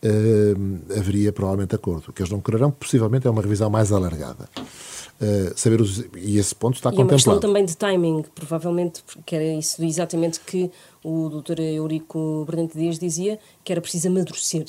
uh, 0.03 0.97
haveria 0.97 1.31
provavelmente 1.31 1.75
acordo. 1.75 2.09
O 2.09 2.13
que 2.13 2.21
eles 2.21 2.31
não 2.31 2.39
quererão, 2.39 2.71
possivelmente, 2.71 3.27
é 3.27 3.29
uma 3.29 3.41
revisão 3.41 3.69
mais 3.69 3.91
alargada. 3.91 4.49
Uh, 5.19 5.57
saber 5.57 5.81
os, 5.81 6.05
e 6.15 6.37
esse 6.37 6.53
ponto 6.53 6.75
está 6.75 6.89
e 6.89 6.95
contemplado. 6.95 6.99
E 6.99 7.13
uma 7.13 7.17
questão 7.17 7.39
também 7.39 7.65
de 7.65 7.75
timing, 7.75 8.23
provavelmente, 8.35 9.03
que 9.25 9.35
era 9.35 9.45
isso 9.45 9.83
exatamente 9.83 10.39
que 10.39 10.71
o 11.03 11.29
Dr. 11.29 11.59
Eurico 11.59 12.45
Bernante 12.45 12.77
Dias 12.77 12.99
dizia, 12.99 13.39
que 13.63 13.71
era 13.71 13.81
preciso 13.81 14.07
amadurecer 14.07 14.65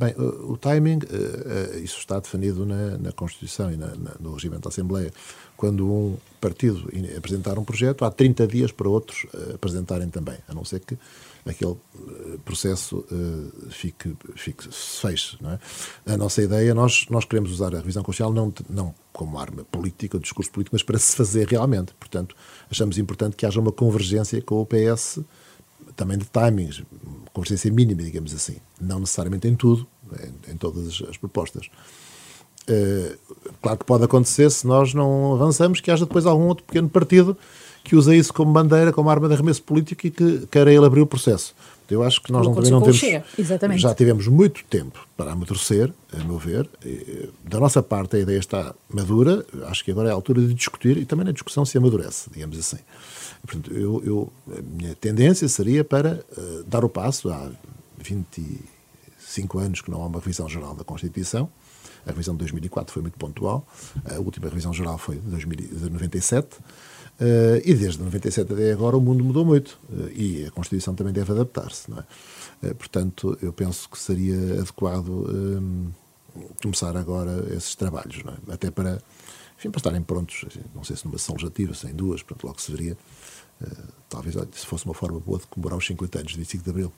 Bem, 0.00 0.14
o, 0.16 0.52
o 0.52 0.56
timing, 0.56 0.96
uh, 0.96 1.76
uh, 1.76 1.78
isso 1.84 1.98
está 1.98 2.18
definido 2.18 2.64
na, 2.64 2.96
na 2.96 3.12
Constituição 3.12 3.70
e 3.70 3.76
na, 3.76 3.88
na, 3.88 4.12
no 4.18 4.32
regimento 4.32 4.62
da 4.62 4.70
Assembleia. 4.70 5.12
Quando 5.58 5.86
um 5.86 6.16
partido 6.40 6.90
apresentar 7.18 7.58
um 7.58 7.64
projeto, 7.64 8.06
há 8.06 8.10
30 8.10 8.46
dias 8.46 8.72
para 8.72 8.88
outros 8.88 9.24
uh, 9.24 9.56
apresentarem 9.56 10.08
também, 10.08 10.38
a 10.48 10.54
não 10.54 10.64
ser 10.64 10.80
que 10.80 10.96
aquele 11.44 11.76
processo 12.44 13.04
fique, 13.70 14.14
fique 14.36 14.68
feche. 14.70 15.36
Não 15.40 15.52
é? 15.52 15.58
A 16.06 16.16
nossa 16.16 16.42
ideia, 16.42 16.74
nós, 16.74 17.06
nós 17.08 17.24
queremos 17.24 17.50
usar 17.50 17.74
a 17.74 17.78
revisão 17.78 18.02
constitucional 18.02 18.32
não, 18.32 18.54
não 18.68 18.94
como 19.12 19.38
arma 19.38 19.64
política, 19.64 20.18
discurso 20.18 20.50
político, 20.50 20.74
mas 20.74 20.82
para 20.82 20.98
se 20.98 21.16
fazer 21.16 21.48
realmente. 21.48 21.94
Portanto, 21.98 22.36
achamos 22.70 22.98
importante 22.98 23.36
que 23.36 23.44
haja 23.44 23.58
uma 23.58 23.72
convergência 23.72 24.40
com 24.42 24.60
o 24.60 24.66
PS 24.66 25.20
também 25.96 26.18
de 26.18 26.26
timings, 26.26 26.82
convergência 27.32 27.70
mínima, 27.70 28.02
digamos 28.02 28.34
assim. 28.34 28.56
Não 28.80 29.00
necessariamente 29.00 29.48
em 29.48 29.54
tudo, 29.54 29.86
em, 30.46 30.52
em 30.52 30.56
todas 30.56 31.02
as 31.08 31.16
propostas. 31.16 31.70
Uh, 32.68 33.16
claro 33.60 33.78
que 33.78 33.84
pode 33.84 34.04
acontecer, 34.04 34.50
se 34.50 34.66
nós 34.66 34.94
não 34.94 35.34
avançamos, 35.34 35.80
que 35.80 35.90
haja 35.90 36.04
depois 36.04 36.26
algum 36.26 36.46
outro 36.46 36.64
pequeno 36.64 36.88
partido 36.88 37.36
que 37.82 37.96
usa 37.96 38.14
isso 38.14 38.32
como 38.32 38.52
bandeira, 38.52 38.92
como 38.92 39.08
arma 39.08 39.26
de 39.26 39.34
arremesso 39.34 39.62
político 39.62 40.06
e 40.06 40.10
que 40.10 40.46
queira 40.46 40.72
ele 40.72 40.84
abrir 40.84 41.00
o 41.00 41.06
processo. 41.06 41.54
Eu 41.90 42.04
acho 42.04 42.22
que 42.22 42.30
nós 42.30 42.46
não, 42.46 42.54
também 42.54 42.70
não 42.70 42.80
temos. 42.82 43.02
Exatamente. 43.36 43.80
Já 43.80 43.92
tivemos 43.92 44.28
muito 44.28 44.62
tempo 44.66 45.04
para 45.16 45.32
amadurecer, 45.32 45.92
a 46.12 46.22
meu 46.22 46.38
ver. 46.38 46.68
Da 47.44 47.58
nossa 47.58 47.82
parte, 47.82 48.16
a 48.16 48.20
ideia 48.20 48.38
está 48.38 48.74
madura. 48.88 49.44
Acho 49.66 49.84
que 49.84 49.90
agora 49.90 50.08
é 50.08 50.12
a 50.12 50.14
altura 50.14 50.40
de 50.40 50.54
discutir 50.54 50.96
e 50.98 51.04
também 51.04 51.24
na 51.24 51.32
discussão 51.32 51.64
se 51.64 51.76
amadurece, 51.76 52.30
digamos 52.32 52.56
assim. 52.58 52.78
Portanto, 53.42 53.72
eu, 53.72 54.02
eu, 54.04 54.32
a 54.56 54.62
minha 54.62 54.94
tendência 54.94 55.48
seria 55.48 55.84
para 55.84 56.24
uh, 56.36 56.64
dar 56.64 56.84
o 56.84 56.88
passo. 56.88 57.30
Há 57.30 57.50
25 57.98 59.58
anos 59.58 59.80
que 59.80 59.90
não 59.90 60.02
há 60.02 60.06
uma 60.06 60.18
revisão 60.18 60.48
geral 60.48 60.74
da 60.74 60.84
Constituição. 60.84 61.48
A 62.06 62.10
revisão 62.10 62.34
de 62.34 62.38
2004 62.38 62.92
foi 62.92 63.02
muito 63.02 63.18
pontual. 63.18 63.66
A 64.04 64.18
última 64.18 64.48
revisão 64.48 64.72
geral 64.72 64.98
foi 64.98 65.16
de, 65.16 65.28
2000, 65.28 65.56
de 65.56 65.90
97. 65.90 66.58
Uh, 67.20 67.60
e 67.66 67.74
desde 67.74 68.02
97 68.02 68.50
até 68.50 68.72
agora 68.72 68.96
o 68.96 69.00
mundo 69.00 69.22
mudou 69.22 69.44
muito 69.44 69.78
uh, 69.90 70.08
e 70.08 70.46
a 70.46 70.50
Constituição 70.50 70.94
também 70.94 71.12
deve 71.12 71.32
adaptar-se. 71.32 71.90
Uh, 71.90 72.04
portanto, 72.78 73.36
eu 73.42 73.52
penso 73.52 73.90
que 73.90 73.98
seria 73.98 74.60
adequado 74.60 75.26
começar 76.62 76.96
agora 76.96 77.44
esses 77.54 77.74
trabalhos, 77.74 78.22
é? 78.24 78.54
até 78.54 78.70
para, 78.70 79.02
enfim, 79.60 79.70
para 79.70 79.78
estarem 79.78 80.02
prontos, 80.02 80.46
assim, 80.46 80.62
não 80.74 80.82
sei 80.82 80.96
se 80.96 81.04
numa 81.04 81.18
sessão 81.18 81.34
legislativa, 81.34 81.74
sem 81.74 81.92
duas, 81.92 82.22
pronto, 82.22 82.46
logo 82.46 82.58
se 82.58 82.72
veria. 82.72 82.96
talvez 84.08 84.34
se 84.52 84.64
fosse 84.64 84.86
uma 84.86 84.94
forma 84.94 85.20
boa 85.20 85.38
de 85.38 85.46
comemorar 85.48 85.78
os 85.78 85.86
50 85.86 86.18
anos 86.18 86.32
de 86.32 86.38
25 86.38 86.64
de 86.64 86.70
Abril. 86.70 86.92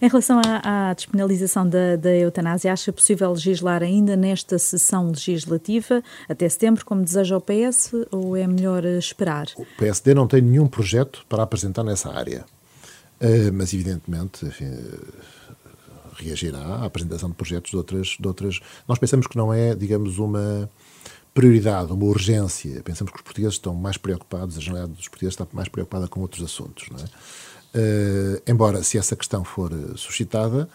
Em 0.00 0.08
relação 0.08 0.40
à, 0.46 0.90
à 0.90 0.94
despenalização 0.94 1.68
da, 1.68 1.96
da, 1.96 2.14
eutanásia, 2.14 2.72
acha 2.72 2.92
possível 2.92 3.32
legislar 3.32 3.82
ainda 3.82 4.14
nesta 4.16 4.56
sessão 4.56 5.08
legislativa, 5.08 6.00
até 6.28 6.48
setembro, 6.48 6.84
como 6.84 7.02
deseja 7.02 7.36
o 7.36 7.40
PS, 7.40 7.92
ou 8.12 8.36
é 8.36 8.46
melhor 8.46 8.84
esperar? 8.84 9.48
O 9.56 9.66
PSD 9.78 10.14
não 10.14 10.28
tem 10.28 10.40
nenhum 10.40 10.68
projeto 10.68 11.26
para 11.28 11.42
apresentar 11.42 11.82
nessa 11.82 12.12
área, 12.12 12.44
uh, 13.20 13.52
mas 13.52 13.74
evidentemente 13.74 14.46
enfim, 14.46 14.70
reagirá 16.14 16.60
à 16.60 16.84
apresentação 16.84 17.28
de 17.30 17.34
projetos 17.34 17.72
de 17.72 17.76
outras, 17.76 18.16
de 18.20 18.28
outras. 18.28 18.60
Nós 18.86 19.00
pensamos 19.00 19.26
que 19.26 19.36
não 19.36 19.52
é, 19.52 19.74
digamos, 19.74 20.20
uma 20.20 20.70
prioridade, 21.34 21.92
uma 21.92 22.04
urgência. 22.04 22.82
Pensamos 22.82 23.12
que 23.12 23.18
os 23.18 23.22
portugueses 23.22 23.54
estão 23.54 23.74
mais 23.74 23.96
preocupados, 23.96 24.56
a 24.56 24.60
generalidade 24.60 24.96
dos 24.96 25.08
portugueses 25.08 25.34
está 25.34 25.46
mais 25.52 25.68
preocupada 25.68 26.08
com 26.08 26.20
outros 26.20 26.44
assuntos, 26.44 26.88
não 26.90 26.98
é? 26.98 27.04
Uh, 27.74 28.42
embora, 28.46 28.82
se 28.82 28.98
essa 28.98 29.16
questão 29.16 29.42
for 29.42 29.72
eh, 29.72 29.96
suscitada, 29.96 30.68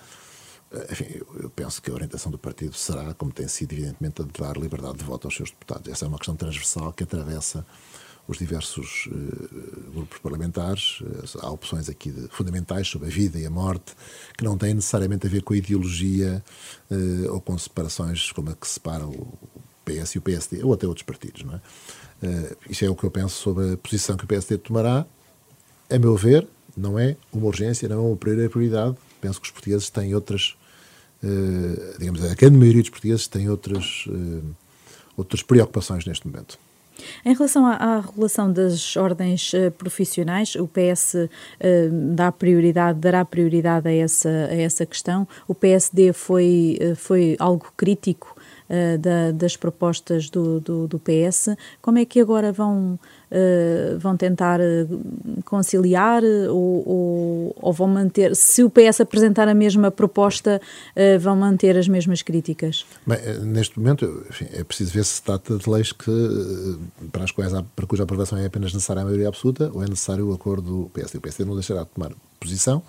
uh, 0.71 0.91
enfim, 0.91 1.05
eu, 1.39 1.49
penso 1.51 1.79
que 1.79 1.91
a 1.91 1.93
orientação 1.93 2.31
do 2.31 2.39
partido 2.39 2.73
será, 2.73 3.13
como 3.13 3.31
tem 3.31 3.47
sido, 3.47 3.73
evidentemente, 3.73 4.23
a 4.23 4.25
de 4.25 4.31
dar 4.31 4.57
liberdade 4.57 4.97
de 4.97 5.03
voto 5.03 5.27
aos 5.27 5.35
seus 5.35 5.51
deputados. 5.51 5.91
Essa 5.91 6.05
é 6.05 6.07
uma 6.07 6.17
questão 6.17 6.35
transversal 6.35 6.91
que 6.91 7.03
atravessa 7.03 7.63
os 8.27 8.39
diversos 8.39 9.05
uh, 9.11 9.91
grupos 9.91 10.17
parlamentares. 10.17 11.03
há 11.39 11.51
opções 11.51 11.87
aqui 11.87 12.09
de, 12.09 12.27
fundamentais 12.29 12.87
sobre 12.87 13.09
a 13.09 13.11
vida 13.11 13.37
e 13.37 13.45
a 13.45 13.49
morte 13.51 13.95
que 14.35 14.43
não 14.43 14.57
têm 14.57 14.73
necessariamente 14.73 15.27
a 15.27 15.29
ver 15.29 15.43
com 15.43 15.53
a 15.53 15.57
ideologia 15.57 16.43
ou 17.29 17.39
com 17.39 17.57
separações 17.57 18.31
como 18.31 18.49
a 18.49 18.55
que 18.55 18.67
separa 18.67 19.05
o 19.05 19.37
PS 19.87 20.15
e 20.15 20.17
o 20.17 20.21
PSD, 20.21 20.63
ou 20.63 20.73
até 20.73 20.85
outros 20.87 21.05
partidos. 21.05 21.43
Não 21.43 21.55
é? 21.55 21.61
isso 22.69 22.83
é 22.83 22.89
o 22.89 22.95
que 22.95 23.03
eu 23.03 23.11
penso 23.11 23.35
sobre 23.35 23.73
a 23.73 23.77
posição 23.77 24.17
que 24.17 24.23
o 24.23 24.27
PSD 24.27 24.57
tomará. 24.57 25.05
A 25.89 25.99
meu 25.99 26.15
ver, 26.17 26.47
não 26.75 26.99
é 26.99 27.15
uma 27.33 27.47
urgência, 27.47 27.89
não 27.89 27.95
é 27.95 28.07
uma 28.09 28.17
prioridade. 28.17 28.95
Penso 29.19 29.41
que 29.41 29.47
os 29.47 29.51
portugueses 29.51 29.89
têm 29.89 30.13
outras, 30.13 30.55
uh, 31.23 31.97
digamos, 31.97 32.23
a 32.23 32.35
grande 32.35 32.57
maioria 32.57 32.81
dos 32.81 32.91
portugueses 32.91 33.27
tem 33.27 33.49
outras, 33.49 34.05
uh, 34.07 34.55
outras 35.15 35.41
preocupações 35.41 36.05
neste 36.05 36.27
momento. 36.27 36.59
Em 37.25 37.33
relação 37.33 37.65
à, 37.65 37.73
à, 37.73 37.99
regulação 37.99 38.51
das 38.51 38.95
ordens 38.95 39.53
uh, 39.53 39.71
profissionais, 39.71 40.55
o 40.55 40.67
PS 40.67 41.13
uh, 41.15 41.27
dá 42.13 42.31
prioridade, 42.31 42.99
dará 42.99 43.23
prioridade 43.25 43.87
a 43.87 43.93
essa, 43.93 44.29
a 44.29 44.55
essa 44.55 44.85
questão. 44.85 45.27
O 45.47 45.55
PSD 45.55 46.13
foi, 46.13 46.77
uh, 46.81 46.95
foi 46.95 47.35
algo 47.39 47.71
crítico 47.75 48.35
uh, 48.69 48.97
da, 48.97 49.31
das 49.31 49.57
propostas 49.57 50.29
do, 50.29 50.59
do, 50.59 50.87
do, 50.87 50.99
PS. 50.99 51.49
Como 51.81 51.97
é 51.97 52.05
que 52.05 52.19
agora 52.19 52.51
vão, 52.51 52.99
uh, 53.31 53.99
vão 53.99 54.15
tentar 54.15 54.59
conciliar 55.43 56.23
ou, 56.23 56.87
ou, 56.87 57.55
ou, 57.61 57.73
vão 57.73 57.87
manter, 57.87 58.35
se 58.35 58.63
o 58.63 58.69
PS 58.69 59.01
apresentar 59.01 59.47
a 59.47 59.53
mesma 59.53 59.91
proposta, 59.91 60.61
vão 61.19 61.35
manter 61.35 61.77
as 61.77 61.87
mesmas 61.87 62.21
críticas? 62.21 62.85
Bem, 63.05 63.17
neste 63.41 63.79
momento, 63.79 64.25
enfim, 64.29 64.47
é 64.53 64.63
preciso 64.63 64.93
ver 64.93 65.03
se 65.03 65.17
se 65.17 65.23
trata 65.23 65.57
de 65.57 65.69
leis 65.69 65.91
que, 65.91 66.11
para, 67.11 67.23
as 67.23 67.31
quais, 67.31 67.51
para 67.75 67.85
cuja 67.85 68.03
aprovação 68.03 68.37
é 68.37 68.45
apenas 68.45 68.73
necessária 68.73 69.01
a 69.01 69.05
maioria 69.05 69.27
absoluta 69.27 69.69
ou 69.73 69.83
é 69.83 69.87
necessário 69.87 70.29
o 70.29 70.33
acordo 70.33 70.83
do 70.83 70.89
PSD. 70.89 71.17
O 71.17 71.21
PSD 71.21 71.45
não 71.45 71.55
deixará 71.55 71.83
de 71.83 71.89
tomar 71.89 72.11
posição. 72.39 72.83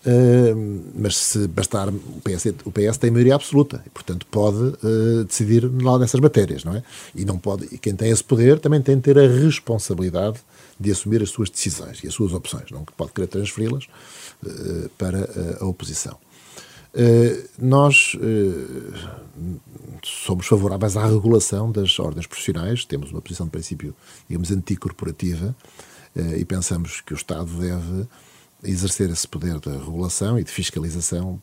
Uh, 0.00 0.82
mas 0.94 1.14
se 1.14 1.46
bastar, 1.46 1.90
o 1.90 2.22
PS, 2.24 2.46
o 2.64 2.72
PS 2.72 2.96
tem 2.96 3.10
maioria 3.10 3.34
absoluta 3.34 3.82
e, 3.86 3.90
portanto, 3.90 4.26
pode 4.30 4.56
uh, 4.56 5.24
decidir 5.26 5.70
lá 5.82 5.98
dessas 5.98 6.18
matérias, 6.20 6.64
não 6.64 6.74
é? 6.74 6.82
E 7.14 7.26
não 7.26 7.38
pode, 7.38 7.66
e 7.70 7.76
quem 7.76 7.94
tem 7.94 8.10
esse 8.10 8.24
poder 8.24 8.58
também 8.58 8.80
tem 8.80 8.96
de 8.96 9.02
ter 9.02 9.18
a 9.18 9.28
responsabilidade 9.28 10.38
de 10.78 10.90
assumir 10.90 11.22
as 11.22 11.28
suas 11.28 11.50
decisões 11.50 12.02
e 12.02 12.08
as 12.08 12.14
suas 12.14 12.32
opções, 12.32 12.70
não 12.70 12.82
pode 12.96 13.12
querer 13.12 13.26
transferi-las 13.26 13.84
uh, 14.42 14.88
para 14.96 15.28
a 15.60 15.66
oposição. 15.66 16.16
nós 17.58 18.16
somos 20.02 20.46
favoráveis 20.46 20.96
à 20.96 21.06
regulação 21.06 21.70
das 21.70 21.98
ordens 21.98 22.26
profissionais, 22.26 22.86
temos 22.86 23.12
uma 23.12 23.20
posição 23.20 23.44
de 23.44 23.52
princípio, 23.52 23.94
digamos, 24.26 24.50
anticorporativa 24.50 25.54
e 26.36 26.44
pensamos 26.44 27.02
que 27.02 27.12
o 27.12 27.16
Estado 27.16 27.52
deve 27.58 28.08
exercer 28.64 29.10
esse 29.10 29.26
poder 29.26 29.58
de 29.58 29.70
regulação 29.70 30.38
e 30.38 30.44
de 30.44 30.50
fiscalização 30.50 31.40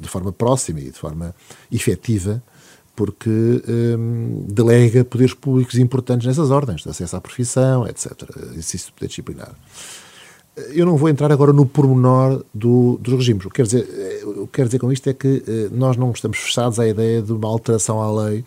de 0.00 0.08
forma 0.08 0.32
próxima 0.32 0.80
e 0.80 0.90
de 0.90 0.98
forma 0.98 1.34
efetiva, 1.70 2.42
porque 2.96 3.30
hum, 3.30 4.44
delega 4.48 5.04
poderes 5.04 5.34
públicos 5.34 5.78
importantes 5.78 6.26
nessas 6.26 6.50
ordens, 6.50 6.82
de 6.82 6.88
acesso 6.88 7.16
à 7.16 7.20
profissão, 7.20 7.86
etc., 7.86 8.12
exercício 8.50 8.88
de 8.88 8.92
poder 8.92 9.08
disciplinar. 9.08 9.54
Eu 10.74 10.84
não 10.84 10.98
vou 10.98 11.08
entrar 11.08 11.32
agora 11.32 11.52
no 11.52 11.64
pormenor 11.64 12.44
do, 12.52 12.98
dos 13.00 13.14
regimes. 13.14 13.46
O 13.46 13.48
que, 13.48 13.54
quero 13.54 13.68
dizer, 13.68 14.22
o 14.26 14.46
que 14.46 14.52
quero 14.52 14.68
dizer 14.68 14.78
com 14.78 14.92
isto 14.92 15.08
é 15.08 15.14
que 15.14 15.42
eh, 15.46 15.68
nós 15.72 15.96
não 15.96 16.10
estamos 16.10 16.36
fechados 16.36 16.78
à 16.78 16.86
ideia 16.86 17.22
de 17.22 17.32
uma 17.32 17.48
alteração 17.48 18.02
à 18.02 18.24
lei 18.24 18.40
eh, 18.40 18.44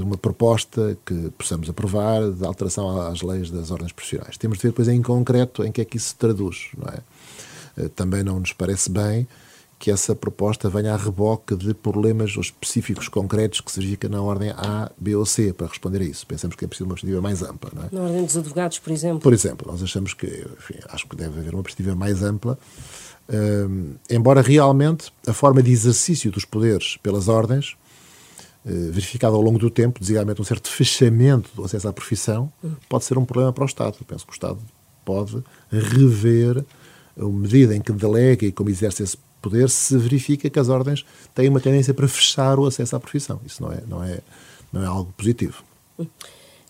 uma 0.00 0.16
proposta 0.16 0.98
que 1.06 1.30
possamos 1.38 1.68
aprovar 1.70 2.30
de 2.30 2.44
alteração 2.44 3.00
às 3.00 3.22
leis 3.22 3.50
das 3.50 3.70
ordens 3.70 3.92
profissionais. 3.92 4.36
Temos 4.36 4.58
de 4.58 4.62
ver 4.62 4.70
depois 4.70 4.88
em 4.88 5.00
concreto 5.00 5.64
em 5.64 5.70
que 5.70 5.80
é 5.80 5.84
que 5.84 5.96
isso 5.96 6.08
se 6.08 6.16
traduz, 6.16 6.70
não 6.76 6.88
é? 6.92 6.98
Eh, 7.76 7.88
também 7.88 8.22
não 8.22 8.40
nos 8.40 8.52
parece 8.52 8.90
bem 8.90 9.26
que 9.78 9.90
essa 9.90 10.14
proposta 10.14 10.68
venha 10.68 10.94
a 10.94 10.96
reboque 10.96 11.56
de 11.56 11.74
problemas 11.74 12.36
específicos 12.36 13.08
concretos 13.08 13.60
que 13.60 13.70
se 13.70 13.80
verifica 13.80 14.08
na 14.08 14.22
ordem 14.22 14.50
A, 14.50 14.88
B 14.96 15.16
ou 15.16 15.26
C 15.26 15.52
para 15.52 15.66
responder 15.66 16.00
a 16.02 16.04
isso. 16.04 16.24
Pensamos 16.24 16.54
que 16.54 16.64
é 16.64 16.68
preciso 16.68 16.84
uma 16.88 16.94
perspectiva 16.94 17.20
mais 17.20 17.42
ampla. 17.42 17.70
Não 17.74 17.82
é? 17.82 17.88
Na 17.90 18.00
ordem 18.02 18.24
dos 18.24 18.36
advogados, 18.36 18.78
por 18.78 18.92
exemplo? 18.92 19.18
Por 19.18 19.32
exemplo, 19.32 19.72
nós 19.72 19.82
achamos 19.82 20.14
que, 20.14 20.26
enfim, 20.26 20.74
acho 20.88 21.08
que 21.08 21.16
deve 21.16 21.40
haver 21.40 21.52
uma 21.52 21.64
perspectiva 21.64 21.96
mais 21.96 22.22
ampla, 22.22 22.56
um, 23.28 23.94
embora 24.08 24.40
realmente 24.40 25.12
a 25.26 25.32
forma 25.32 25.60
de 25.60 25.72
exercício 25.72 26.30
dos 26.30 26.44
poderes 26.44 26.96
pelas 27.02 27.26
ordens 27.26 27.76
eh, 27.76 27.81
verificado 28.64 29.34
ao 29.34 29.42
longo 29.42 29.58
do 29.58 29.70
tempo, 29.70 29.98
designadamente 29.98 30.40
um 30.40 30.44
certo 30.44 30.68
fechamento 30.68 31.50
do 31.54 31.64
acesso 31.64 31.88
à 31.88 31.92
profissão, 31.92 32.52
pode 32.88 33.04
ser 33.04 33.18
um 33.18 33.24
problema 33.24 33.52
para 33.52 33.64
o 33.64 33.66
Estado. 33.66 33.96
Eu 34.00 34.06
penso 34.06 34.24
que 34.24 34.32
o 34.32 34.34
Estado 34.34 34.58
pode 35.04 35.42
rever 35.70 36.64
a 37.18 37.24
medida 37.24 37.74
em 37.74 37.80
que 37.80 37.92
delega 37.92 38.46
e 38.46 38.52
como 38.52 38.70
exerce 38.70 39.02
esse 39.02 39.16
poder 39.40 39.68
se 39.68 39.98
verifica 39.98 40.48
que 40.48 40.58
as 40.58 40.68
ordens 40.68 41.04
têm 41.34 41.48
uma 41.48 41.60
tendência 41.60 41.92
para 41.92 42.06
fechar 42.06 42.58
o 42.58 42.66
acesso 42.66 42.94
à 42.94 43.00
profissão. 43.00 43.40
Isso 43.44 43.60
não 43.60 43.72
é, 43.72 43.82
não 43.88 44.04
é, 44.04 44.20
não 44.72 44.82
é 44.82 44.86
algo 44.86 45.12
positivo. 45.16 45.64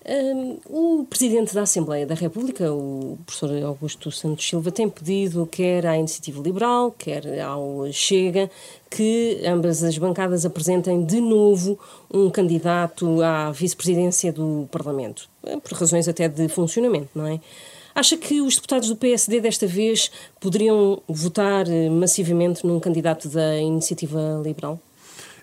Um, 0.05 0.59
o 0.67 1.05
Presidente 1.05 1.55
da 1.55 1.63
Assembleia 1.63 2.05
da 2.05 2.15
República, 2.17 2.73
o 2.73 3.19
professor 3.25 3.63
Augusto 3.63 4.11
Santos 4.11 4.49
Silva, 4.49 4.73
tem 4.73 4.89
pedido, 4.89 5.47
quer 5.47 5.87
à 5.87 5.97
Iniciativa 5.97 6.43
Liberal, 6.43 6.91
quer 6.91 7.41
ao 7.41 7.87
Chega, 7.93 8.51
que 8.91 9.41
ambas 9.47 9.85
as 9.85 9.97
bancadas 9.97 10.45
apresentem 10.45 11.05
de 11.05 11.21
novo 11.21 11.79
um 12.13 12.29
candidato 12.31 13.23
à 13.23 13.53
vice-presidência 13.53 14.33
do 14.33 14.69
Parlamento, 14.73 15.29
eh, 15.45 15.57
por 15.59 15.73
razões 15.79 16.09
até 16.09 16.29
de 16.29 16.49
funcionamento, 16.49 17.11
não 17.15 17.27
é? 17.27 17.41
Acha 17.95 18.17
que 18.17 18.41
os 18.41 18.57
deputados 18.57 18.89
do 18.89 18.97
PSD 18.97 19.41
desta 19.41 19.69
vez 19.69 20.11
poderiam 20.41 21.01
votar 21.07 21.69
eh, 21.69 21.89
massivamente 21.89 22.67
num 22.67 22.81
candidato 22.81 23.29
da 23.29 23.57
Iniciativa 23.57 24.41
Liberal? 24.43 24.81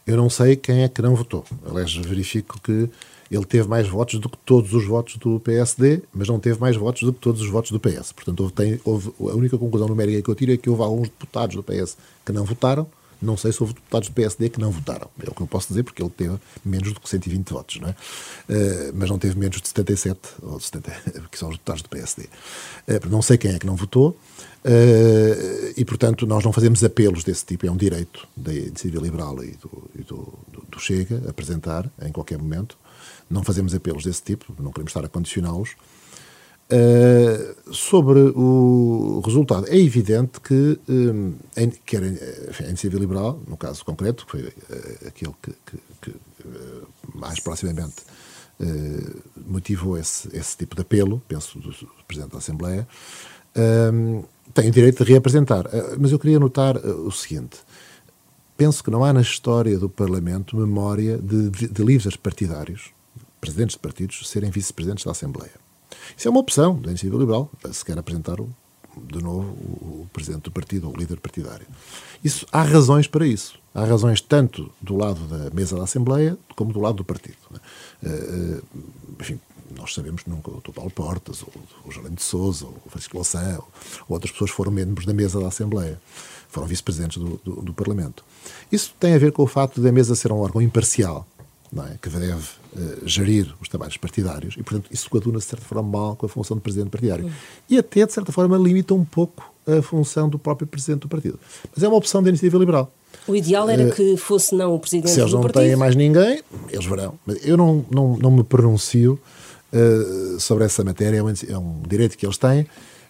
Eu 0.05 0.17
não 0.17 0.29
sei 0.29 0.57
quem 0.57 0.83
é 0.83 0.89
que 0.89 1.01
não 1.01 1.15
votou. 1.15 1.45
Aliás, 1.65 1.95
verifico 1.95 2.59
que 2.61 2.89
ele 3.31 3.45
teve 3.45 3.67
mais 3.67 3.87
votos 3.87 4.19
do 4.19 4.27
que 4.27 4.37
todos 4.39 4.73
os 4.73 4.85
votos 4.85 5.17
do 5.17 5.39
PSD, 5.39 6.01
mas 6.13 6.27
não 6.27 6.39
teve 6.39 6.59
mais 6.59 6.75
votos 6.75 7.03
do 7.03 7.13
que 7.13 7.19
todos 7.19 7.41
os 7.41 7.49
votos 7.49 7.71
do 7.71 7.79
PS. 7.79 8.11
Portanto, 8.11 8.39
houve, 8.41 8.53
tem, 8.53 8.79
houve, 8.83 9.11
a 9.19 9.35
única 9.35 9.57
conclusão 9.57 9.87
numérica 9.87 10.21
que 10.21 10.29
eu 10.29 10.35
tiro 10.35 10.51
é 10.51 10.57
que 10.57 10.69
houve 10.69 10.81
alguns 10.81 11.09
deputados 11.09 11.55
do 11.55 11.63
PS 11.63 11.95
que 12.25 12.31
não 12.31 12.43
votaram. 12.43 12.87
Não 13.21 13.35
sei 13.35 13.51
se 13.51 13.61
houve 13.61 13.73
deputados 13.73 14.07
do 14.07 14.13
PSD 14.13 14.49
que 14.49 14.61
não 14.61 14.71
votaram. 14.71 15.09
É 15.21 15.29
o 15.29 15.33
que 15.33 15.41
eu 15.41 15.47
posso 15.47 15.67
dizer, 15.67 15.83
porque 15.83 16.01
ele 16.01 16.09
teve 16.09 16.37
menos 16.63 16.93
do 16.93 17.01
que 17.01 17.09
120 17.09 17.49
votos, 17.51 17.79
não 17.81 17.89
é? 17.89 17.91
Uh, 17.91 18.93
mas 18.93 19.09
não 19.09 19.19
teve 19.19 19.37
menos 19.37 19.59
de 19.61 19.67
77, 19.67 20.19
ou 20.41 20.57
70, 20.57 20.91
que 21.29 21.37
são 21.37 21.49
os 21.49 21.55
deputados 21.55 21.81
do 21.81 21.89
PSD. 21.89 22.23
Uh, 22.23 22.27
eh, 22.87 23.01
não 23.09 23.21
sei 23.21 23.37
quem 23.37 23.51
é 23.51 23.59
que 23.59 23.65
não 23.65 23.75
votou. 23.75 24.17
Uh, 24.63 25.73
e, 25.75 25.83
portanto, 25.83 26.25
nós 26.25 26.45
não 26.45 26.53
fazemos 26.53 26.81
apelos 26.81 27.25
desse 27.25 27.45
tipo, 27.45 27.67
é 27.67 27.71
um 27.71 27.75
direito 27.75 28.25
da 28.37 28.53
iniciativa 28.53 29.01
liberal 29.01 29.43
e 29.43 29.51
do, 29.51 29.89
e 29.95 30.03
do, 30.03 30.33
do, 30.47 30.65
do 30.69 30.79
Chega 30.79 31.21
apresentar 31.29 31.91
em 32.01 32.13
qualquer 32.13 32.37
momento 32.37 32.77
não 33.29 33.43
fazemos 33.43 33.73
apelos 33.73 34.03
desse 34.03 34.23
tipo, 34.23 34.53
não 34.59 34.71
queremos 34.71 34.91
estar 34.91 35.05
a 35.05 35.09
condicioná-los. 35.09 35.75
Uh, 36.71 37.73
sobre 37.73 38.19
o 38.19 39.23
resultado, 39.25 39.65
é 39.67 39.75
evidente 39.75 40.39
que, 40.39 40.79
um, 40.87 41.33
em, 41.57 41.71
quer 41.83 42.03
a 42.03 42.67
iniciativa 42.67 42.99
liberal, 42.99 43.41
no 43.47 43.57
caso 43.57 43.83
concreto, 43.83 44.23
que 44.23 44.31
foi 44.31 44.41
uh, 44.43 45.07
aquele 45.07 45.33
que, 45.41 45.51
que, 45.65 45.77
que 45.99 46.09
uh, 46.11 46.87
mais 47.15 47.39
proximamente 47.39 48.03
motivou 49.47 49.97
esse, 49.97 50.29
esse, 50.35 50.57
tipo 50.57 50.75
de 50.75 50.81
apelo, 50.81 51.21
penso 51.29 51.57
do, 51.57 51.69
do 51.71 51.87
Presidente 52.05 52.33
da 52.33 52.39
Assembleia, 52.39 52.85
um, 53.93 54.21
tem 54.53 54.67
o 54.67 54.71
direito 54.71 55.03
de 55.03 55.11
reapresentar. 55.11 55.63
mas 55.97 56.11
eu 56.11 56.19
queria 56.19 56.37
notar 56.39 56.75
o 56.77 57.09
seguinte: 57.09 57.57
penso 58.59 58.83
que 58.83 58.91
não 58.91 59.05
há 59.05 59.13
na 59.13 59.21
história 59.21 59.79
do 59.79 59.89
Parlamento 59.89 60.57
memória 60.57 61.17
de, 61.17 61.49
de, 61.49 61.67
de 61.69 61.81
líderes 61.81 62.17
partidários 62.17 62.89
presidentes 63.39 63.77
de 63.77 63.79
partidos 63.79 64.27
serem 64.27 64.51
vice-presidentes 64.51 65.05
da 65.05 65.11
Assembleia. 65.11 65.53
Isso 66.17 66.27
é 66.27 66.31
uma 66.31 66.41
opção 66.41 66.75
da 66.75 66.89
Iniciativa 66.89 67.17
Liberal, 67.17 67.49
se 67.71 67.85
quer 67.85 67.97
apresentar 67.97 68.37
o, 68.41 68.49
de 68.97 69.23
novo 69.23 69.47
o, 69.47 70.01
o 70.01 70.09
presidente 70.11 70.43
do 70.43 70.51
partido, 70.51 70.87
ou 70.87 70.93
o 70.93 70.97
líder 70.97 71.21
partidário. 71.21 71.65
Isso, 72.21 72.45
há 72.51 72.61
razões 72.61 73.07
para 73.07 73.25
isso. 73.25 73.57
Há 73.73 73.85
razões 73.85 74.19
tanto 74.19 74.69
do 74.81 74.97
lado 74.97 75.21
da 75.27 75.49
mesa 75.51 75.77
da 75.77 75.83
Assembleia 75.83 76.37
como 76.53 76.73
do 76.73 76.81
lado 76.81 76.97
do 76.97 77.05
partido. 77.05 77.37
Uh, 78.03 78.61
enfim, 79.21 79.39
nós 79.77 79.93
sabemos 79.93 80.23
que 80.23 80.29
nunca 80.29 80.51
o 80.51 80.73
Paulo 80.73 80.91
Portas, 80.91 81.43
ou 81.43 81.51
o 81.85 81.91
Jornal 81.91 82.13
de 82.13 82.23
Souza, 82.23 82.65
ou 82.65 82.77
o 82.85 82.89
Francisco 82.89 83.15
Louçã, 83.15 83.57
ou, 83.57 83.67
ou 84.07 84.15
outras 84.15 84.31
pessoas 84.31 84.51
foram 84.51 84.71
membros 84.71 85.05
da 85.05 85.13
mesa 85.13 85.39
da 85.39 85.47
Assembleia. 85.47 85.99
Foram 86.49 86.67
vice-presidentes 86.67 87.17
do, 87.17 87.39
do, 87.43 87.61
do 87.61 87.73
Parlamento. 87.73 88.23
Isso 88.71 88.93
tem 88.99 89.13
a 89.13 89.17
ver 89.17 89.31
com 89.31 89.43
o 89.43 89.47
facto 89.47 89.79
da 89.81 89.91
mesa 89.91 90.15
ser 90.15 90.31
um 90.31 90.39
órgão 90.39 90.61
imparcial, 90.61 91.27
é? 91.77 91.97
que 92.01 92.09
deve 92.09 92.33
uh, 92.33 93.07
gerir 93.07 93.53
os 93.61 93.67
trabalhos 93.67 93.97
partidários 93.97 94.55
e, 94.57 94.63
portanto, 94.63 94.89
isso 94.91 95.09
coaduna 95.09 95.37
de 95.37 95.45
certa 95.45 95.63
forma 95.63 95.87
mal 95.87 96.15
com 96.15 96.25
a 96.25 96.29
função 96.29 96.57
do 96.57 96.61
presidente 96.61 96.89
partidário. 96.89 97.25
Uhum. 97.25 97.31
E 97.69 97.77
até, 97.77 98.05
de 98.05 98.11
certa 98.11 98.31
forma, 98.31 98.57
limita 98.57 98.93
um 98.93 99.05
pouco 99.05 99.53
a 99.67 99.81
função 99.81 100.27
do 100.27 100.39
próprio 100.39 100.67
presidente 100.67 101.01
do 101.01 101.07
partido. 101.07 101.39
Mas 101.73 101.83
é 101.83 101.87
uma 101.87 101.97
opção 101.97 102.23
da 102.23 102.29
iniciativa 102.29 102.57
liberal. 102.57 102.91
O 103.27 103.35
ideal 103.35 103.69
era 103.69 103.87
uh, 103.87 103.91
que 103.91 104.17
fosse 104.17 104.55
não 104.55 104.73
o 104.73 104.79
presidente 104.79 105.11
Se 105.11 105.19
eles 105.19 105.33
não 105.33 105.43
têm 105.43 105.75
mais 105.75 105.95
ninguém, 105.95 106.41
eles 106.69 106.85
verão. 106.85 107.13
Eu 107.43 107.57
não, 107.57 107.85
não, 107.91 108.17
não 108.17 108.31
me 108.31 108.43
pronuncio 108.43 109.19
uh, 109.73 110.39
sobre 110.39 110.65
essa 110.65 110.83
matéria, 110.83 111.17
é 111.17 111.23
um, 111.23 111.29
é 111.29 111.57
um 111.57 111.81
direito 111.87 112.17
que 112.17 112.25
eles 112.25 112.37
têm. 112.37 112.67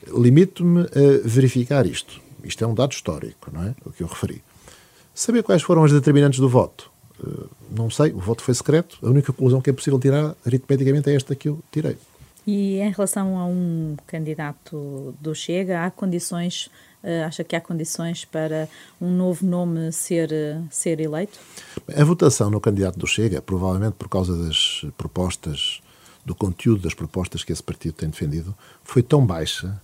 Limito-me 0.08 0.82
a 0.82 1.28
verificar 1.28 1.86
isto. 1.86 2.22
Isto 2.43 2.63
é 2.63 2.67
um 2.67 2.74
dado 2.74 2.91
histórico, 2.91 3.52
não 3.52 3.63
é? 3.63 3.76
O 3.86 3.91
que 3.91 4.02
eu 4.02 4.08
referi. 4.08 4.41
Saber 5.13 5.43
quais 5.43 5.62
foram 5.62 5.84
as 5.84 5.91
determinantes 5.91 6.39
do 6.39 6.48
voto 6.48 6.89
eh, 7.26 7.45
não 7.72 7.89
sei, 7.89 8.12
o 8.12 8.19
voto 8.19 8.41
foi 8.41 8.54
secreto. 8.54 8.98
A 9.04 9.10
única 9.10 9.32
conclusão 9.32 9.62
que 9.62 9.69
é 9.69 9.74
possível 9.74 10.00
tirar 10.00 10.36
aritmeticamente 10.45 11.10
é 11.10 11.15
esta 11.15 11.36
que 11.36 11.50
eu 11.50 11.60
tirei. 11.72 11.98
E 12.48 12.80
em 12.80 12.91
relação 12.91 13.38
a 13.38 13.45
um 13.45 13.95
candidato 14.08 15.13
do 15.19 15.36
Chega, 15.36 15.86
há 15.86 15.91
condições, 15.91 16.67
uh, 17.04 17.26
acha 17.28 17.43
que 17.43 17.56
há 17.56 17.62
condições 17.62 18.26
para 18.26 18.67
um 19.00 19.12
novo 19.12 19.45
nome 19.45 19.91
ser, 19.91 20.32
uh, 20.32 20.63
ser 20.72 21.00
eleito? 21.00 21.38
A 21.95 22.04
votação 22.04 22.50
no 22.50 22.60
candidato 22.60 22.98
do 22.98 23.06
Chega, 23.06 23.41
provavelmente 23.41 23.93
por 23.93 24.10
causa 24.10 24.36
das 24.36 24.84
propostas, 24.98 25.80
do 26.30 26.36
conteúdo 26.36 26.84
das 26.84 26.94
propostas 26.94 27.44
que 27.44 27.52
esse 27.52 27.63
partido 27.63 27.94
tem 27.94 28.08
defendido, 28.08 28.56
foi 28.84 29.02
tão 29.02 29.26
baixa 29.26 29.82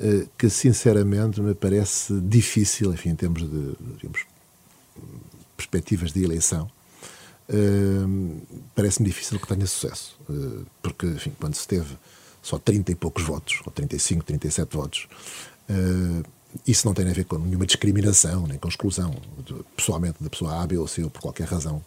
uh, 0.00 0.28
que, 0.36 0.50
sinceramente, 0.50 1.40
me 1.40 1.54
parece 1.54 2.12
difícil, 2.22 2.92
enfim, 2.92 3.10
em 3.10 3.14
termos 3.14 3.42
de 3.48 3.76
digamos, 3.96 4.26
perspectivas 5.56 6.12
de 6.12 6.24
eleição, 6.24 6.68
uh, 7.48 8.42
parece-me 8.74 9.06
difícil 9.06 9.38
que 9.38 9.46
tenha 9.46 9.64
sucesso. 9.64 10.18
Uh, 10.28 10.66
porque, 10.82 11.06
enfim, 11.06 11.32
quando 11.38 11.54
se 11.54 11.68
teve 11.68 11.96
só 12.42 12.58
30 12.58 12.90
e 12.90 12.94
poucos 12.96 13.22
votos, 13.22 13.60
ou 13.64 13.70
35, 13.70 14.24
37 14.24 14.76
votos, 14.76 15.08
isso 16.66 16.86
não 16.86 16.94
tem 16.94 17.08
a 17.08 17.12
ver 17.12 17.24
com 17.24 17.38
nenhuma 17.38 17.66
discriminação, 17.66 18.46
nem 18.46 18.58
com 18.58 18.68
exclusão, 18.68 19.14
de, 19.44 19.54
pessoalmente, 19.76 20.16
da 20.20 20.30
pessoa 20.30 20.66
B 20.66 20.76
ou 20.76 20.86
ou 21.02 21.10
por 21.10 21.20
qualquer 21.20 21.46
razão, 21.46 21.82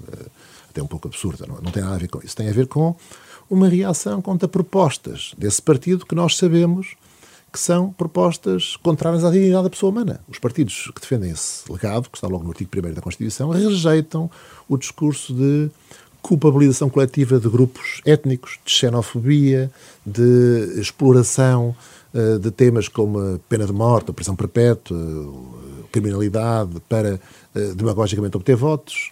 até 0.69 0.82
um 0.82 0.88
pouco 0.88 1.08
absurda. 1.08 1.45
Não, 1.47 1.62
não 1.62 1.71
tem 1.71 1.84
nada 1.84 1.95
a 1.95 1.99
ver 1.99 2.10
com 2.10 2.19
isso. 2.23 2.36
Tem 2.36 2.49
a 2.49 2.53
ver 2.53 2.67
com 2.67 2.95
uma 3.49 3.67
reação 3.67 4.21
contra 4.21 4.47
propostas 4.47 5.34
desse 5.38 5.62
partido 5.62 6.05
que 6.05 6.15
nós 6.15 6.38
sabemos 6.38 6.95
que 7.51 7.60
são 7.60 7.91
propostas 7.93 8.75
contrárias 8.77 9.23
à 9.23 9.32
dignidade 9.32 9.63
da 9.63 9.69
pessoa 9.69 9.91
humana. 9.91 10.21
Os 10.27 10.38
partidos 10.38 10.91
que 10.93 11.01
defendem 11.01 11.32
esse 11.32 11.69
legado, 11.71 12.10
que 12.10 12.17
está 12.17 12.27
logo 12.27 12.43
no 12.43 12.51
artigo 12.51 12.69
1 12.75 12.93
da 12.93 13.01
Constituição, 13.01 13.49
rejeitam 13.49 14.29
o 14.67 14.77
discurso 14.77 15.34
de 15.34 15.71
culpabilização 16.21 16.89
coletiva 16.89 17.39
de 17.39 17.49
grupos 17.49 18.01
étnicos, 18.05 18.60
de 18.65 18.71
xenofobia, 18.71 19.71
de 20.05 20.79
exploração 20.79 21.75
uh, 22.13 22.39
de 22.39 22.51
temas 22.51 22.88
como 22.88 23.19
a 23.19 23.39
pena 23.47 23.65
de 23.65 23.73
morte, 23.73 24.12
a 24.12 24.13
prisão 24.13 24.36
perpétua, 24.36 24.97
a 24.97 25.88
criminalidade, 25.91 26.79
para 26.88 27.19
uh, 27.55 27.75
demagogicamente 27.75 28.38
obter 28.38 28.55
votos, 28.55 29.12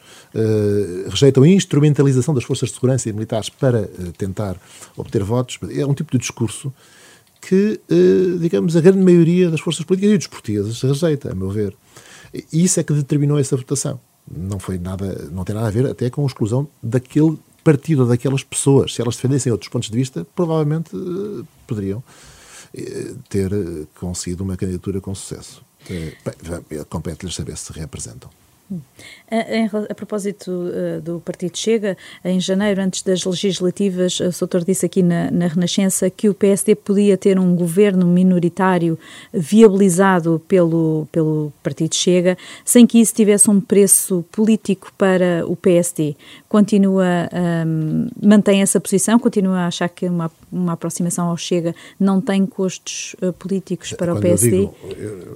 rejeitam 1.10 1.42
a 1.42 1.48
instrumentalização 1.48 2.32
das 2.32 2.44
forças 2.44 2.70
de 2.70 2.76
segurança 2.76 3.10
e 3.10 3.14
militares 3.14 3.50
para 3.50 3.90
tentar 4.18 4.56
obter 4.96 5.24
votos. 5.24 5.58
É 5.72 5.84
um 5.84 5.96
tipo 5.96 6.12
de 6.12 6.20
discurso 6.20 6.72
que, 7.42 7.80
eh, 7.90 8.38
digamos, 8.40 8.76
a 8.76 8.82
grande 8.82 9.00
maioria 9.00 9.50
das 9.50 9.60
forças 9.60 9.86
políticas 9.86 10.14
e 10.14 10.18
dos 10.18 10.28
portugueses 10.28 10.82
rejeita, 10.82 11.32
a 11.32 11.36
meu 11.36 11.50
ver. 11.50 11.74
E 12.52 12.64
isso 12.64 12.80
é 12.80 12.84
que 12.84 12.94
determinou 12.94 13.40
essa 13.40 13.56
votação. 13.56 14.00
Não 14.30 14.60
foi 14.60 14.78
nada, 14.78 15.30
não 15.32 15.44
tem 15.44 15.56
nada 15.56 15.68
a 15.68 15.72
ver 15.72 15.86
até 15.88 16.10
com 16.10 16.24
a 16.24 16.26
exclusão 16.26 16.68
daquele 16.82 17.38
partido, 17.64 18.06
daquelas 18.06 18.44
pessoas. 18.44 18.94
Se 18.94 19.02
elas 19.02 19.16
defendessem 19.16 19.52
outros 19.52 19.70
pontos 19.70 19.90
de 19.90 19.98
vista, 19.98 20.26
provavelmente 20.36 20.96
eh, 20.96 21.44
poderiam 21.66 22.04
eh, 22.74 23.14
ter 23.30 23.52
conseguido 24.00 24.44
uma 24.44 24.58
candidatura 24.58 25.00
com 25.00 25.14
sucesso. 25.16 25.62
Compete-lhes 26.90 27.36
saber 27.36 27.58
se 27.58 27.72
reapresentam. 27.72 28.30
A, 29.30 29.92
a, 29.92 29.96
propósito 29.96 30.52
uh, 30.52 31.02
do 31.02 31.22
Partido 31.22 31.58
Chega, 31.58 31.98
em 32.24 32.40
janeiro, 32.40 32.82
antes 32.82 33.02
das 33.02 33.24
legislativas, 33.24 34.20
o 34.20 34.32
Soutor 34.32 34.66
disse 34.66 34.86
aqui 34.86 35.02
na, 35.02 35.32
na, 35.32 35.48
Renascença 35.48 36.10
que 36.10 36.28
o 36.28 36.34
PSD 36.34 36.76
podia 36.76 37.18
ter 37.18 37.40
um 37.40 37.56
governo 37.56 38.06
minoritário 38.06 39.00
viabilizado 39.34 40.42
pelo, 40.48 41.08
pelo 41.12 41.52
Partido 41.64 41.96
Chega, 41.96 42.38
sem 42.66 42.86
que 42.86 43.00
isso 43.00 43.14
tivesse 43.14 43.50
um 43.50 43.62
preço 43.62 44.26
político 44.32 44.92
para 44.98 45.46
o 45.48 45.56
PSD. 45.56 46.16
Continua, 46.50 47.30
um, 47.66 48.08
mantém 48.22 48.62
essa 48.62 48.82
posição? 48.82 49.18
Continua 49.18 49.60
a 49.60 49.68
achar 49.68 49.88
que 49.88 50.08
uma, 50.08 50.30
uma 50.52 50.74
aproximação 50.74 51.28
ao 51.30 51.38
Chega 51.38 51.74
não 51.98 52.20
tem 52.20 52.46
custos 52.46 53.16
uh, 53.22 53.32
políticos 53.34 53.94
para 53.94 54.14
Quando 54.14 54.20
o 54.20 54.22
PSD? 54.22 54.52
Digo, 54.52 54.76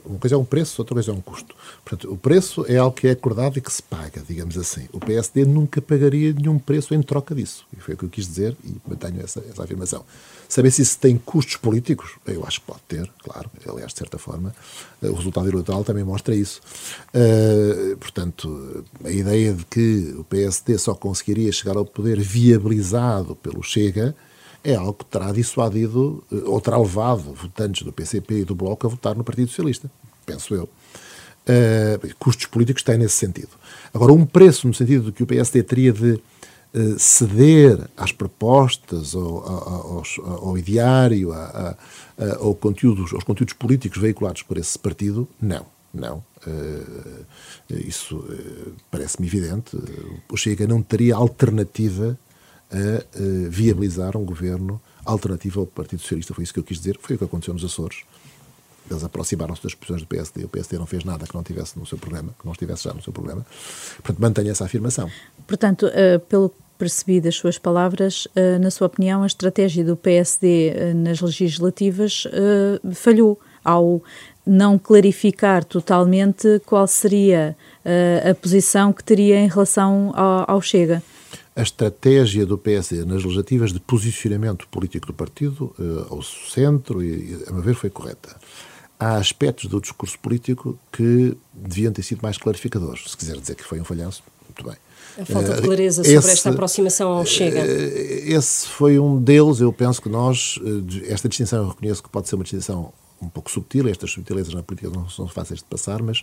uma 0.05 0.19
coisa 0.19 0.35
é 0.35 0.37
um 0.37 0.45
preço, 0.45 0.81
outra 0.81 0.95
coisa 0.95 1.11
é 1.11 1.13
um 1.13 1.21
custo. 1.21 1.55
Portanto, 1.85 2.11
o 2.11 2.17
preço 2.17 2.65
é 2.67 2.77
algo 2.77 2.95
que 2.95 3.07
é 3.07 3.15
acordado 3.21 3.57
e 3.57 3.61
que 3.61 3.71
se 3.71 3.83
paga, 3.83 4.23
digamos 4.27 4.57
assim. 4.57 4.89
O 4.91 4.99
PSD 4.99 5.45
nunca 5.45 5.79
pagaria 5.79 6.33
nenhum 6.33 6.57
preço 6.57 6.93
em 6.95 7.01
troca 7.03 7.35
disso. 7.35 7.65
E 7.77 7.79
foi 7.79 7.93
o 7.93 7.97
que 7.97 8.05
eu 8.05 8.09
quis 8.09 8.27
dizer 8.27 8.57
e 8.63 8.75
mantenho 8.87 9.21
essa, 9.21 9.39
essa 9.47 9.63
afirmação. 9.63 10.03
Saber 10.49 10.71
se 10.71 10.81
isso 10.81 10.97
tem 10.99 11.17
custos 11.17 11.55
políticos, 11.55 12.15
eu 12.25 12.43
acho 12.45 12.59
que 12.59 12.65
pode 12.65 12.81
ter, 12.87 13.09
claro. 13.19 13.49
Aliás, 13.69 13.93
de 13.93 13.99
certa 13.99 14.17
forma, 14.17 14.53
o 15.01 15.13
resultado 15.13 15.47
eleitoral 15.47 15.83
também 15.83 16.03
mostra 16.03 16.35
isso. 16.35 16.59
Uh, 17.13 17.95
portanto, 17.97 18.83
a 19.05 19.11
ideia 19.11 19.53
de 19.53 19.63
que 19.65 20.15
o 20.17 20.23
PSD 20.23 20.77
só 20.77 20.95
conseguiria 20.95 21.51
chegar 21.51 21.77
ao 21.77 21.85
poder 21.85 22.19
viabilizado 22.19 23.35
pelo 23.35 23.61
Chega 23.61 24.15
é 24.63 24.75
algo 24.75 24.93
que 24.93 25.05
terá 25.05 25.31
dissuadido 25.31 26.23
eh, 26.31 26.35
ou 26.45 26.61
terá 26.61 26.77
levado 26.77 27.33
votantes 27.33 27.83
do 27.83 27.91
PCP 27.91 28.41
e 28.41 28.45
do 28.45 28.53
Bloco 28.53 28.85
a 28.85 28.89
votar 28.89 29.15
no 29.15 29.23
Partido 29.23 29.47
Socialista, 29.47 29.89
penso 30.25 30.53
eu. 30.53 30.69
Uh, 31.41 32.15
custos 32.19 32.45
políticos 32.45 32.83
têm 32.83 32.97
nesse 32.97 33.15
sentido. 33.15 33.49
Agora, 33.91 34.13
um 34.13 34.25
preço 34.25 34.67
no 34.67 34.73
sentido 34.75 35.05
de 35.05 35.11
que 35.11 35.23
o 35.23 35.25
PSD 35.25 35.63
teria 35.63 35.91
de 35.91 36.11
uh, 36.11 36.99
ceder 36.99 37.79
às 37.97 38.11
propostas, 38.11 39.15
ao, 39.15 39.23
ao, 39.23 40.03
ao 40.27 40.57
ideário, 40.57 41.33
a, 41.33 41.75
a, 42.17 42.35
ao 42.35 42.53
conteúdos, 42.53 43.11
aos 43.11 43.23
conteúdos 43.23 43.55
políticos 43.55 43.99
veiculados 43.99 44.43
por 44.43 44.57
esse 44.57 44.77
partido, 44.77 45.27
não. 45.41 45.65
Não. 45.91 46.23
Uh, 46.45 47.25
isso 47.69 48.23
parece-me 48.89 49.27
evidente. 49.27 49.77
O 50.29 50.37
Chega 50.37 50.67
não 50.67 50.81
teria 50.81 51.15
alternativa 51.15 52.17
a 52.71 53.49
viabilizar 53.49 54.15
um 54.15 54.23
governo 54.23 54.81
alternativo 55.03 55.61
ao 55.61 55.67
Partido 55.67 56.01
Socialista. 56.01 56.33
Foi 56.33 56.43
isso 56.43 56.53
que 56.53 56.59
eu 56.59 56.63
quis 56.63 56.77
dizer. 56.77 56.97
Foi 57.01 57.15
o 57.15 57.19
que 57.19 57.25
aconteceu 57.25 57.53
nos 57.53 57.65
Açores 57.65 58.03
eles 58.93 59.03
aproximaram-se 59.03 59.63
das 59.63 59.73
posições 59.73 60.01
do 60.01 60.07
PSD. 60.07 60.43
O 60.43 60.49
PSD 60.49 60.77
não 60.77 60.85
fez 60.85 61.03
nada 61.03 61.25
que 61.25 61.33
não 61.33 61.43
tivesse 61.43 61.77
no 61.77 61.85
seu 61.85 61.97
programa, 61.97 62.33
que 62.39 62.45
não 62.45 62.53
estivesse 62.53 62.83
já 62.83 62.93
no 62.93 63.01
seu 63.01 63.13
programa. 63.13 63.45
Portanto, 63.97 64.19
mantenha 64.19 64.51
essa 64.51 64.65
afirmação. 64.65 65.09
Portanto, 65.47 65.87
uh, 65.87 66.19
pelo 66.21 66.49
que 66.49 66.55
percebi 66.77 67.21
das 67.21 67.35
suas 67.35 67.59
palavras, 67.59 68.25
uh, 68.25 68.59
na 68.59 68.71
sua 68.71 68.87
opinião, 68.87 69.23
a 69.23 69.27
estratégia 69.27 69.83
do 69.83 69.95
PSD 69.95 70.47
uh, 70.47 70.79
eh, 70.79 70.93
nas 70.93 71.21
legislativas 71.21 72.23
falhou 72.93 73.39
ao 73.63 74.01
não 74.45 74.79
clarificar 74.79 75.63
totalmente 75.63 76.59
qual 76.65 76.87
seria 76.87 77.55
a 78.27 78.33
posição 78.33 78.91
que 78.91 79.03
teria 79.03 79.39
em 79.39 79.47
relação 79.47 80.11
ao, 80.15 80.55
ao 80.55 80.61
Chega 80.61 81.03
a 81.55 81.61
estratégia 81.61 82.45
do 82.45 82.57
PSD 82.57 83.03
nas 83.03 83.23
legislativas 83.23 83.73
de 83.73 83.79
posicionamento 83.79 84.67
político 84.69 85.07
do 85.07 85.13
partido 85.13 85.75
ao 86.09 86.21
centro, 86.23 87.03
e, 87.03 87.43
a 87.45 87.51
meu 87.51 87.61
ver, 87.61 87.75
foi 87.75 87.89
correta 87.89 88.35
há 89.01 89.15
aspectos 89.15 89.65
do 89.65 89.81
discurso 89.81 90.19
político 90.19 90.77
que 90.91 91.35
deviam 91.51 91.91
ter 91.91 92.03
sido 92.03 92.21
mais 92.21 92.37
clarificadores. 92.37 93.09
Se 93.09 93.17
quiser 93.17 93.35
dizer 93.35 93.55
que 93.55 93.63
foi 93.63 93.81
um 93.81 93.83
falhanço, 93.83 94.21
muito 94.47 94.63
bem. 94.63 94.77
A 95.19 95.25
falta 95.25 95.55
de 95.55 95.61
clareza 95.63 96.03
sobre 96.03 96.19
esse, 96.19 96.29
esta 96.29 96.51
aproximação 96.51 97.11
ao 97.11 97.25
Chega. 97.25 97.59
Eh, 97.59 98.31
esse 98.31 98.67
foi 98.67 98.99
um 98.99 99.19
deles. 99.19 99.59
Eu 99.59 99.73
penso 99.73 100.01
que 100.01 100.07
nós, 100.07 100.59
eh, 100.63 101.11
esta 101.11 101.27
distinção, 101.27 101.63
eu 101.63 101.69
reconheço 101.69 102.03
que 102.03 102.09
pode 102.09 102.29
ser 102.29 102.35
uma 102.35 102.43
distinção 102.43 102.93
um 103.19 103.27
pouco 103.27 103.49
subtil, 103.49 103.87
estas 103.87 104.11
subtilezas 104.11 104.53
na 104.53 104.63
política 104.63 104.89
não 104.89 105.09
são 105.09 105.27
fáceis 105.27 105.59
de 105.59 105.65
passar, 105.65 106.01
mas 106.01 106.21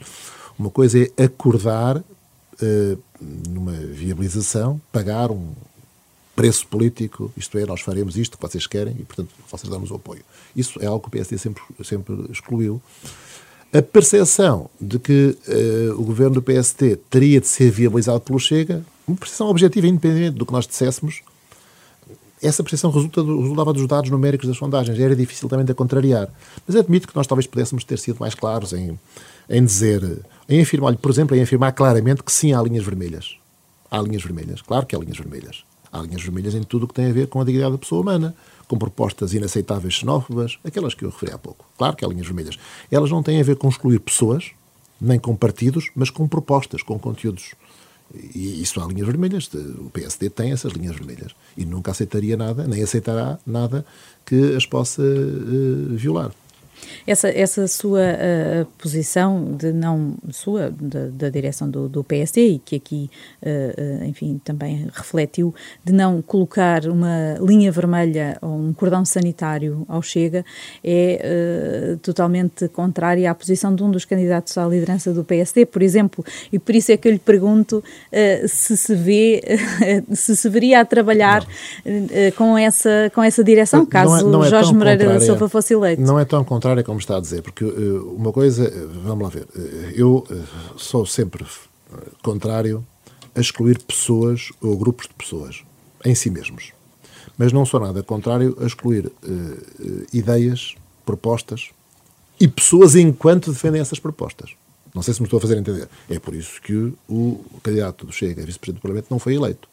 uma 0.58 0.70
coisa 0.70 0.98
é 1.16 1.24
acordar 1.24 1.98
uh, 1.98 2.98
numa 3.48 3.72
viabilização, 3.72 4.80
pagar 4.90 5.30
um, 5.30 5.52
preço 6.38 6.68
político, 6.68 7.32
isto 7.36 7.58
é, 7.58 7.66
nós 7.66 7.80
faremos 7.80 8.16
isto 8.16 8.38
que 8.38 8.42
vocês 8.46 8.64
querem 8.64 8.94
e, 8.96 9.02
portanto, 9.02 9.30
vocês 9.50 9.68
dão-nos 9.68 9.90
o 9.90 9.96
apoio. 9.96 10.22
Isso 10.54 10.78
é 10.80 10.86
algo 10.86 11.00
que 11.00 11.08
o 11.08 11.10
PSD 11.10 11.36
sempre, 11.36 11.60
sempre 11.82 12.14
excluiu. 12.30 12.80
A 13.74 13.82
percepção 13.82 14.70
de 14.80 15.00
que 15.00 15.36
uh, 15.48 16.00
o 16.00 16.04
governo 16.04 16.34
do 16.34 16.42
PSD 16.42 16.94
teria 17.10 17.40
de 17.40 17.48
ser 17.48 17.72
viabilizado 17.72 18.20
pelo 18.20 18.38
Chega, 18.38 18.84
uma 19.06 19.16
percepção 19.16 19.48
objetiva, 19.48 19.88
independente 19.88 20.36
do 20.36 20.46
que 20.46 20.52
nós 20.52 20.64
disséssemos, 20.64 21.22
essa 22.40 22.62
percepção 22.62 22.92
resulta 22.92 23.20
do, 23.20 23.40
resultava 23.40 23.72
dos 23.72 23.88
dados 23.88 24.08
numéricos 24.08 24.46
das 24.46 24.56
sondagens, 24.56 24.96
era 24.96 25.16
difícil 25.16 25.48
também 25.48 25.66
de 25.66 25.74
contrariar. 25.74 26.28
Mas 26.68 26.76
admito 26.76 27.08
que 27.08 27.16
nós 27.16 27.26
talvez 27.26 27.48
pudéssemos 27.48 27.82
ter 27.82 27.98
sido 27.98 28.18
mais 28.20 28.36
claros 28.36 28.72
em, 28.72 28.96
em 29.50 29.64
dizer, 29.64 30.20
em 30.48 30.62
afirmar, 30.62 30.94
por 30.98 31.10
exemplo, 31.10 31.36
em 31.36 31.42
afirmar 31.42 31.72
claramente 31.72 32.22
que 32.22 32.30
sim, 32.30 32.52
há 32.52 32.62
linhas 32.62 32.84
vermelhas. 32.84 33.36
Há 33.90 34.00
linhas 34.00 34.22
vermelhas, 34.22 34.62
claro 34.62 34.86
que 34.86 34.94
há 34.94 35.00
linhas 35.00 35.18
vermelhas. 35.18 35.66
Há 35.92 36.00
linhas 36.02 36.22
vermelhas 36.22 36.54
em 36.54 36.62
tudo 36.62 36.84
o 36.84 36.88
que 36.88 36.94
tem 36.94 37.06
a 37.06 37.12
ver 37.12 37.28
com 37.28 37.40
a 37.40 37.44
dignidade 37.44 37.72
da 37.72 37.78
pessoa 37.78 38.02
humana, 38.02 38.34
com 38.66 38.76
propostas 38.76 39.32
inaceitáveis 39.32 39.94
xenófobas, 39.94 40.58
aquelas 40.64 40.94
que 40.94 41.04
eu 41.04 41.10
referi 41.10 41.32
há 41.32 41.38
pouco. 41.38 41.64
Claro 41.76 41.96
que 41.96 42.04
há 42.04 42.08
linhas 42.08 42.26
vermelhas. 42.26 42.58
Elas 42.90 43.10
não 43.10 43.22
têm 43.22 43.40
a 43.40 43.44
ver 43.44 43.56
com 43.56 43.68
excluir 43.68 43.98
pessoas, 44.00 44.50
nem 45.00 45.18
com 45.18 45.34
partidos, 45.34 45.90
mas 45.94 46.10
com 46.10 46.28
propostas, 46.28 46.82
com 46.82 46.98
conteúdos. 46.98 47.54
E 48.34 48.62
isso 48.62 48.80
há 48.80 48.86
linhas 48.86 49.06
vermelhas. 49.06 49.50
O 49.78 49.90
PSD 49.90 50.30
tem 50.30 50.52
essas 50.52 50.72
linhas 50.72 50.96
vermelhas. 50.96 51.32
E 51.56 51.64
nunca 51.64 51.90
aceitaria 51.90 52.36
nada, 52.36 52.66
nem 52.66 52.82
aceitará 52.82 53.38
nada 53.46 53.84
que 54.24 54.56
as 54.56 54.66
possa 54.66 55.02
uh, 55.02 55.96
violar. 55.96 56.32
Essa, 57.06 57.28
essa 57.28 57.66
sua 57.66 58.00
uh, 58.00 58.66
posição 58.78 59.56
de 59.56 59.72
não 59.72 60.14
sua 60.30 60.70
da, 60.70 61.06
da 61.06 61.28
direção 61.28 61.70
do, 61.70 61.88
do, 61.88 62.04
PSD 62.04 62.48
e 62.48 62.58
que 62.58 62.76
aqui 62.76 63.10
uh, 63.42 64.04
enfim 64.04 64.40
também 64.44 64.88
refletiu 64.92 65.54
de 65.84 65.92
não 65.92 66.22
colocar 66.22 66.86
uma 66.86 67.34
linha 67.40 67.72
vermelha 67.72 68.38
ou 68.40 68.50
um 68.50 68.72
cordão 68.72 69.04
sanitário 69.04 69.84
ao 69.88 70.02
Chega 70.02 70.44
é 70.84 71.94
uh, 71.94 71.96
totalmente 71.98 72.68
contrária 72.68 73.30
à 73.30 73.34
posição 73.34 73.74
de 73.74 73.82
um 73.82 73.90
dos 73.90 74.04
candidatos 74.04 74.56
à 74.56 74.66
liderança 74.66 75.12
do 75.12 75.24
PSD, 75.24 75.66
por 75.66 75.82
exemplo, 75.82 76.24
e 76.52 76.58
por 76.58 76.74
isso 76.74 76.92
é 76.92 76.96
que 76.96 77.08
eu 77.08 77.12
lhe 77.12 77.18
pergunto 77.18 77.82
se 78.46 78.76
se 78.76 78.94
vê 78.94 79.42
se 80.12 80.36
se 80.36 80.48
veria 80.48 80.80
a 80.80 80.84
trabalhar 80.84 81.46
com 82.36 82.56
essa 82.56 83.10
com 83.14 83.22
essa 83.22 83.42
direção 83.42 83.84
caso 83.84 84.24
não 84.24 84.28
é, 84.28 84.32
não 84.32 84.44
é 84.44 84.48
Jorge 84.48 84.74
Moreira 84.74 85.14
da 85.14 85.20
Silva 85.20 85.48
fosse 85.48 85.74
eleito. 85.74 86.02
Não 86.02 86.18
é 86.18 86.24
tão 86.24 86.44
contrária 86.68 86.84
como 86.84 86.98
está 86.98 87.16
a 87.16 87.20
dizer, 87.20 87.42
porque 87.42 87.64
uh, 87.64 88.14
uma 88.14 88.32
coisa, 88.32 88.70
vamos 89.02 89.24
lá 89.24 89.30
ver, 89.30 89.44
uh, 89.44 89.90
eu 89.94 90.26
sou 90.76 91.06
sempre 91.06 91.46
contrário 92.22 92.84
a 93.34 93.40
excluir 93.40 93.82
pessoas 93.82 94.50
ou 94.60 94.76
grupos 94.76 95.06
de 95.06 95.14
pessoas 95.14 95.62
em 96.04 96.14
si 96.14 96.28
mesmos. 96.28 96.72
Mas 97.38 97.52
não 97.52 97.64
sou 97.64 97.80
nada 97.80 98.02
contrário 98.02 98.56
a 98.60 98.66
excluir 98.66 99.10
ideias, 100.12 100.74
propostas 101.06 101.70
e 102.38 102.48
pessoas 102.48 102.96
enquanto 102.96 103.52
defendem 103.52 103.80
essas 103.80 103.98
propostas. 104.00 104.50
Não 104.92 105.02
sei 105.02 105.14
se 105.14 105.20
me 105.20 105.26
estou 105.26 105.38
a 105.38 105.40
fazer 105.40 105.56
entender. 105.56 105.88
É 106.10 106.18
por 106.18 106.34
isso 106.34 106.60
que 106.60 106.74
o, 106.74 106.94
o 107.08 107.60
candidato 107.62 108.04
do 108.04 108.12
Chega 108.12 108.44
vice-presidente 108.44 108.80
do 108.80 108.82
Parlamento 108.82 109.06
não 109.08 109.20
foi 109.20 109.36
eleito. 109.36 109.68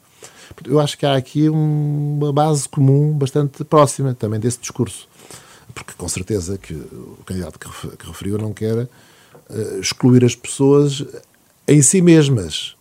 Eu 0.63 0.79
acho 0.79 0.97
que 0.97 1.05
há 1.05 1.15
aqui 1.15 1.49
uma 1.49 2.31
base 2.31 2.69
comum 2.69 3.12
bastante 3.13 3.63
próxima 3.63 4.13
também 4.13 4.39
desse 4.39 4.60
discurso. 4.60 5.08
Porque 5.75 5.93
com 5.97 6.07
certeza 6.07 6.57
que 6.57 6.73
o 6.73 7.19
candidato 7.25 7.59
que 7.59 8.07
referiu 8.07 8.38
não 8.38 8.53
quer 8.53 8.75
uh, 8.77 9.79
excluir 9.79 10.23
as 10.23 10.33
pessoas 10.33 11.05
em 11.67 11.81
si 11.81 12.01
mesmas, 12.01 12.75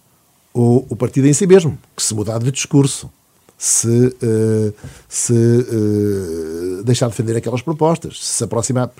ou 0.52 0.86
o 0.88 0.94
partido 0.94 1.26
em 1.26 1.32
si 1.32 1.46
mesmo, 1.46 1.76
que 1.96 2.02
se 2.02 2.14
mudar 2.14 2.38
de 2.38 2.52
discurso, 2.52 3.10
se, 3.58 3.88
uh, 3.88 4.74
se 5.08 5.32
uh, 5.32 6.84
deixar 6.84 7.06
de 7.06 7.16
defender 7.16 7.36
aquelas 7.36 7.62
propostas, 7.62 8.24
se 8.24 8.44
aproximar. 8.44 8.90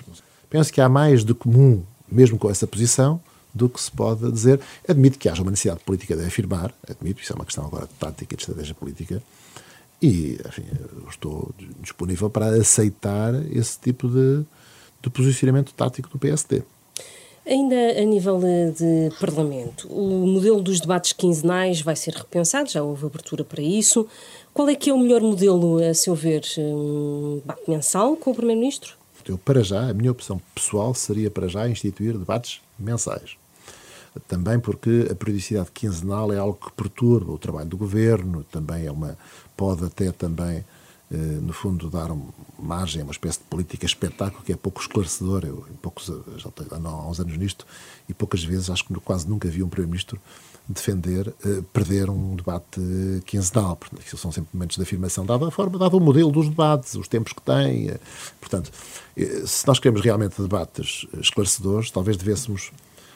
Penso 0.49 0.73
que 0.73 0.81
há 0.81 0.89
mais 0.89 1.23
de 1.23 1.33
comum, 1.33 1.81
mesmo 2.11 2.37
com 2.37 2.51
essa 2.51 2.67
posição, 2.67 3.21
do 3.53 3.69
que 3.69 3.81
se 3.81 3.89
pode 3.89 4.29
dizer. 4.29 4.59
Admito 4.85 5.17
que 5.17 5.29
haja 5.29 5.41
uma 5.41 5.51
necessidade 5.51 5.79
política 5.85 6.15
de 6.17 6.25
afirmar, 6.25 6.73
admito, 6.89 7.21
isso 7.21 7.31
é 7.31 7.35
uma 7.35 7.45
questão 7.45 7.65
agora 7.65 7.87
de 7.87 7.93
tática 7.93 8.33
e 8.33 8.37
de 8.37 8.43
estratégia 8.43 8.75
política, 8.75 9.23
e 10.05 10.39
enfim, 10.47 10.63
estou 11.09 11.51
disponível 11.81 12.29
para 12.29 12.47
aceitar 12.49 13.33
esse 13.51 13.79
tipo 13.79 14.07
de, 14.07 14.43
de 15.01 15.09
posicionamento 15.09 15.73
tático 15.73 16.09
do 16.09 16.19
PSD. 16.19 16.61
Ainda 17.47 17.75
a 17.99 18.03
nível 18.03 18.39
de 18.39 19.11
Parlamento, 19.19 19.87
o 19.87 20.25
modelo 20.25 20.61
dos 20.61 20.79
debates 20.79 21.13
quinzenais 21.13 21.79
vai 21.79 21.95
ser 21.95 22.15
repensado, 22.15 22.69
já 22.69 22.81
houve 22.81 23.05
abertura 23.05 23.43
para 23.43 23.61
isso. 23.61 24.07
Qual 24.53 24.67
é 24.67 24.75
que 24.75 24.89
é 24.89 24.93
o 24.93 24.97
melhor 24.97 25.21
modelo, 25.21 25.77
a 25.83 25.93
seu 25.93 26.15
ver? 26.15 26.43
Um 26.57 27.39
debate 27.41 27.69
mensal 27.69 28.15
com 28.15 28.31
o 28.31 28.35
Primeiro-Ministro? 28.35 28.95
Eu, 29.27 29.37
para 29.37 29.63
já, 29.63 29.89
a 29.89 29.93
minha 29.93 30.11
opção 30.11 30.39
pessoal 30.53 30.93
seria 30.93 31.29
para 31.29 31.47
já 31.47 31.67
instituir 31.67 32.17
debates 32.17 32.61
mensais. 32.79 33.37
Também 34.27 34.59
porque 34.59 35.07
a 35.11 35.15
periodicidade 35.15 35.71
quinzenal 35.71 36.31
é 36.31 36.37
algo 36.37 36.57
que 36.57 36.71
perturba 36.71 37.33
o 37.33 37.37
trabalho 37.37 37.67
do 37.67 37.77
governo, 37.77 38.45
também 38.51 38.85
é 38.85 38.91
uma 38.91 39.17
pode 39.55 39.85
até 39.85 40.11
também 40.11 40.63
eh, 41.11 41.15
no 41.15 41.53
fundo, 41.53 41.87
dar 41.87 42.09
margem 42.57 43.01
a 43.01 43.03
uma 43.03 43.11
espécie 43.11 43.37
de 43.37 43.45
política 43.45 43.85
espetáculo 43.85 44.43
que 44.43 44.51
é 44.51 44.55
pouco 44.55 44.81
esclarecedor. 44.81 45.45
Eu 45.45 45.65
poucos, 45.81 46.11
já 46.37 46.49
estou 46.49 46.65
há 46.71 47.07
uns 47.07 47.19
anos 47.19 47.37
nisto 47.37 47.65
e 48.09 48.13
poucas 48.13 48.43
vezes, 48.43 48.69
acho 48.69 48.85
que 48.85 48.93
quase 48.95 49.27
nunca 49.29 49.47
vi 49.47 49.61
um 49.61 49.69
Primeiro-Ministro 49.69 50.19
defender, 50.67 51.31
eh, 51.45 51.61
perder 51.71 52.09
um 52.09 52.35
debate 52.35 52.81
quinzenal. 53.25 53.77
Isso 54.03 54.17
são 54.17 54.31
sempre 54.31 54.49
momentos 54.51 54.77
de 54.77 54.83
afirmação, 54.83 55.25
dada 55.25 55.47
a 55.47 55.51
forma, 55.51 55.77
dado 55.77 55.95
o 55.95 55.99
modelo 56.01 56.31
dos 56.31 56.49
debates, 56.49 56.95
os 56.95 57.07
tempos 57.07 57.33
que 57.33 57.41
têm. 57.41 57.89
Eh, 57.89 57.99
portanto, 58.39 58.71
se 59.45 59.67
nós 59.67 59.77
queremos 59.77 60.01
realmente 60.01 60.41
debates 60.41 61.05
esclarecedores, 61.21 61.91
talvez 61.91 62.17
devêssemos 62.17 62.71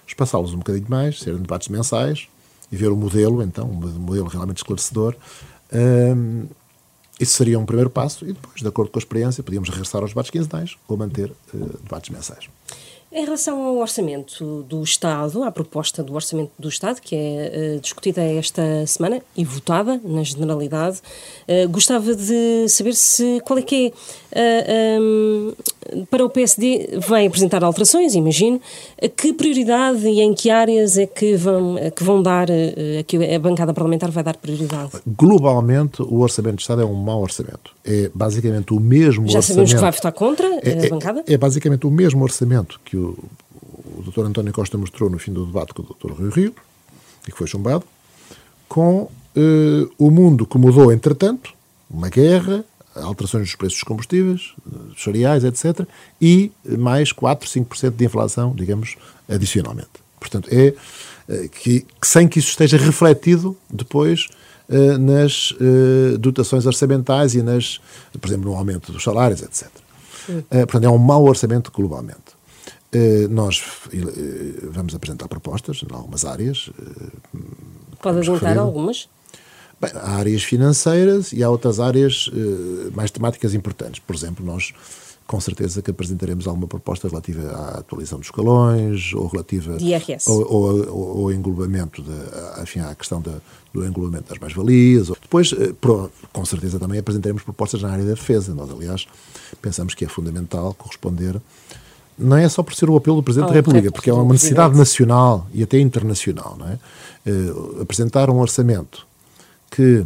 espaçá-los 0.05 0.53
um 0.53 0.59
bocadinho 0.59 0.87
mais, 0.87 1.19
serem 1.19 1.41
debates 1.41 1.69
mensais 1.69 2.27
e 2.71 2.77
ver 2.77 2.91
o 2.91 2.95
modelo, 2.95 3.41
então, 3.41 3.67
um 3.67 3.99
modelo 3.99 4.27
realmente 4.27 4.57
esclarecedor. 4.57 5.15
Um, 5.73 6.47
isso 7.19 7.33
seria 7.33 7.59
um 7.59 7.65
primeiro 7.65 7.89
passo 7.89 8.23
e 8.23 8.33
depois, 8.33 8.61
de 8.61 8.67
acordo 8.67 8.91
com 8.91 8.97
a 8.97 9.01
experiência, 9.01 9.43
podíamos 9.43 9.69
regressar 9.69 10.01
aos 10.01 10.11
debates 10.11 10.31
quinzenais 10.31 10.77
ou 10.87 10.95
manter 10.95 11.31
uh, 11.53 11.79
debates 11.83 12.09
mensais. 12.09 12.47
Em 13.11 13.25
relação 13.25 13.63
ao 13.63 13.77
orçamento 13.77 14.61
do 14.69 14.83
Estado, 14.83 15.41
à 15.43 15.51
proposta 15.51 16.03
do 16.03 16.13
orçamento 16.13 16.51
do 16.59 16.69
Estado, 16.69 17.01
que 17.01 17.15
é 17.15 17.75
uh, 17.75 17.79
discutida 17.79 18.21
esta 18.21 18.85
semana 18.85 19.19
e 19.35 19.43
votada 19.43 19.99
na 20.03 20.21
generalidade, 20.21 20.99
uh, 21.47 21.67
gostava 21.69 22.15
de 22.15 22.69
saber 22.69 22.93
se 22.93 23.41
qual 23.43 23.57
é 23.57 23.63
que 23.63 23.91
é, 24.31 24.97
uh, 24.99 25.01
um, 25.01 25.53
para 26.09 26.25
o 26.25 26.29
PSD, 26.29 26.99
vai 27.07 27.25
apresentar 27.25 27.63
alterações, 27.63 28.15
imagino, 28.15 28.59
que 29.15 29.33
prioridade 29.33 30.07
e 30.07 30.21
em 30.21 30.33
que 30.33 30.49
áreas 30.49 30.97
é 30.97 31.05
que 31.05 31.35
vão, 31.35 31.75
que 31.95 32.03
vão 32.03 32.21
dar, 32.21 32.47
que 33.07 33.17
a 33.35 33.39
bancada 33.39 33.73
parlamentar 33.73 34.11
vai 34.11 34.23
dar 34.23 34.37
prioridade? 34.37 34.91
Globalmente, 35.07 36.01
o 36.01 36.19
orçamento 36.19 36.55
do 36.55 36.61
Estado 36.61 36.81
é 36.81 36.85
um 36.85 36.93
mau 36.93 37.21
orçamento. 37.21 37.71
É 37.83 38.09
basicamente 38.13 38.73
o 38.73 38.79
mesmo 38.79 39.27
Já 39.27 39.39
orçamento... 39.39 39.41
Já 39.41 39.41
sabemos 39.41 39.73
que 39.73 39.79
vai 39.79 39.91
votar 39.91 40.11
contra 40.11 40.47
é, 40.61 40.85
a 40.85 40.89
bancada? 40.89 41.23
É, 41.27 41.33
é 41.33 41.37
basicamente 41.37 41.85
o 41.87 41.91
mesmo 41.91 42.23
orçamento 42.23 42.79
que 42.83 42.97
o, 42.97 43.17
o 43.97 44.03
Dr. 44.03 44.25
António 44.25 44.53
Costa 44.53 44.77
mostrou 44.77 45.09
no 45.09 45.19
fim 45.19 45.33
do 45.33 45.45
debate 45.45 45.73
com 45.73 45.81
o 45.81 45.85
Dr. 45.85 46.19
Rio 46.19 46.29
Rio, 46.29 46.55
e 47.27 47.31
que 47.31 47.37
foi 47.37 47.47
chumbado, 47.47 47.83
com 48.67 49.09
eh, 49.35 49.87
o 49.97 50.09
mundo 50.09 50.45
que 50.45 50.57
mudou 50.57 50.91
entretanto, 50.91 51.53
uma 51.89 52.09
guerra, 52.09 52.63
alterações 52.95 53.43
dos 53.43 53.55
preços 53.55 53.79
dos 53.79 53.83
combustíveis, 53.83 54.53
dos 54.65 55.01
cereais, 55.03 55.43
etc., 55.43 55.87
e 56.21 56.51
mais 56.77 57.11
4, 57.11 57.47
5% 57.47 57.95
de 57.95 58.05
inflação, 58.05 58.53
digamos, 58.55 58.95
adicionalmente. 59.27 59.89
Portanto, 60.19 60.49
é 60.51 60.73
eh, 61.29 61.47
que, 61.47 61.85
sem 62.01 62.27
que 62.27 62.39
isso 62.39 62.49
esteja 62.49 62.77
refletido 62.77 63.55
depois 63.69 64.27
eh, 64.69 64.97
nas 64.97 65.53
dotações 66.19 66.65
orçamentais 66.65 67.35
e, 67.35 67.41
nas, 67.41 67.79
por 68.19 68.27
exemplo, 68.27 68.51
no 68.51 68.57
aumento 68.57 68.91
dos 68.91 69.03
salários, 69.03 69.41
etc. 69.41 69.67
portanto, 70.49 70.83
é 70.83 70.89
um 70.89 70.97
mau 70.97 71.23
orçamento 71.23 71.71
globalmente. 71.71 72.39
Eh, 72.91 73.27
nós 73.29 73.63
eh, 73.93 74.67
vamos 74.71 74.95
apresentar 74.95 75.27
propostas 75.27 75.83
em 75.83 75.95
algumas 75.95 76.25
áreas. 76.25 76.71
Eh, 76.79 77.39
Pode 78.01 78.19
adiantar 78.19 78.57
algumas? 78.57 79.07
Bem, 79.81 79.91
há 79.95 80.11
áreas 80.17 80.43
financeiras 80.43 81.31
e 81.31 81.43
há 81.43 81.49
outras 81.49 81.79
áreas 81.79 82.29
mais 82.93 83.11
temáticas 83.11 83.53
importantes. 83.53 83.99
Por 83.99 84.15
exemplo, 84.15 84.45
nós 84.45 84.73
com 85.29 85.39
certeza 85.39 85.79
que 85.79 85.91
apresentaremos 85.91 86.47
alguma 86.47 86.65
proposta 86.65 87.07
relativa 87.07 87.51
à 87.51 87.77
atualização 87.77 88.17
dos 88.17 88.29
escalões 88.29 89.13
ou 89.13 89.27
relativa 89.27 89.77
ao 90.27 91.31
englobamento, 91.31 92.01
de, 92.01 92.63
enfim, 92.63 92.79
à 92.79 92.95
questão 92.95 93.21
de, 93.21 93.29
do 93.71 93.85
englobamento 93.85 94.27
das 94.27 94.39
mais-valias. 94.39 95.09
Depois, 95.09 95.53
com 96.33 96.45
certeza, 96.45 96.79
também 96.79 96.97
apresentaremos 96.97 97.43
propostas 97.43 97.83
na 97.83 97.91
área 97.91 98.03
da 98.03 98.13
defesa. 98.15 98.55
Nós, 98.55 98.71
aliás, 98.71 99.05
pensamos 99.61 99.93
que 99.93 100.03
é 100.03 100.07
fundamental 100.07 100.73
corresponder 100.73 101.39
não 102.17 102.35
é 102.35 102.49
só 102.49 102.61
por 102.61 102.73
ser 102.73 102.89
o 102.89 102.97
apelo 102.97 103.17
do 103.17 103.23
Presidente 103.23 103.45
oh, 103.45 103.51
da 103.51 103.55
República, 103.55 103.91
porque 103.91 104.09
é 104.09 104.13
uma 104.13 104.33
necessidade 104.33 104.77
nacional 104.77 105.47
e 105.53 105.63
até 105.63 105.79
internacional. 105.79 106.57
Não 106.59 106.67
é? 106.67 106.79
Uh, 107.25 107.81
apresentar 107.81 108.29
um 108.29 108.39
orçamento 108.39 109.07
que 109.69 110.05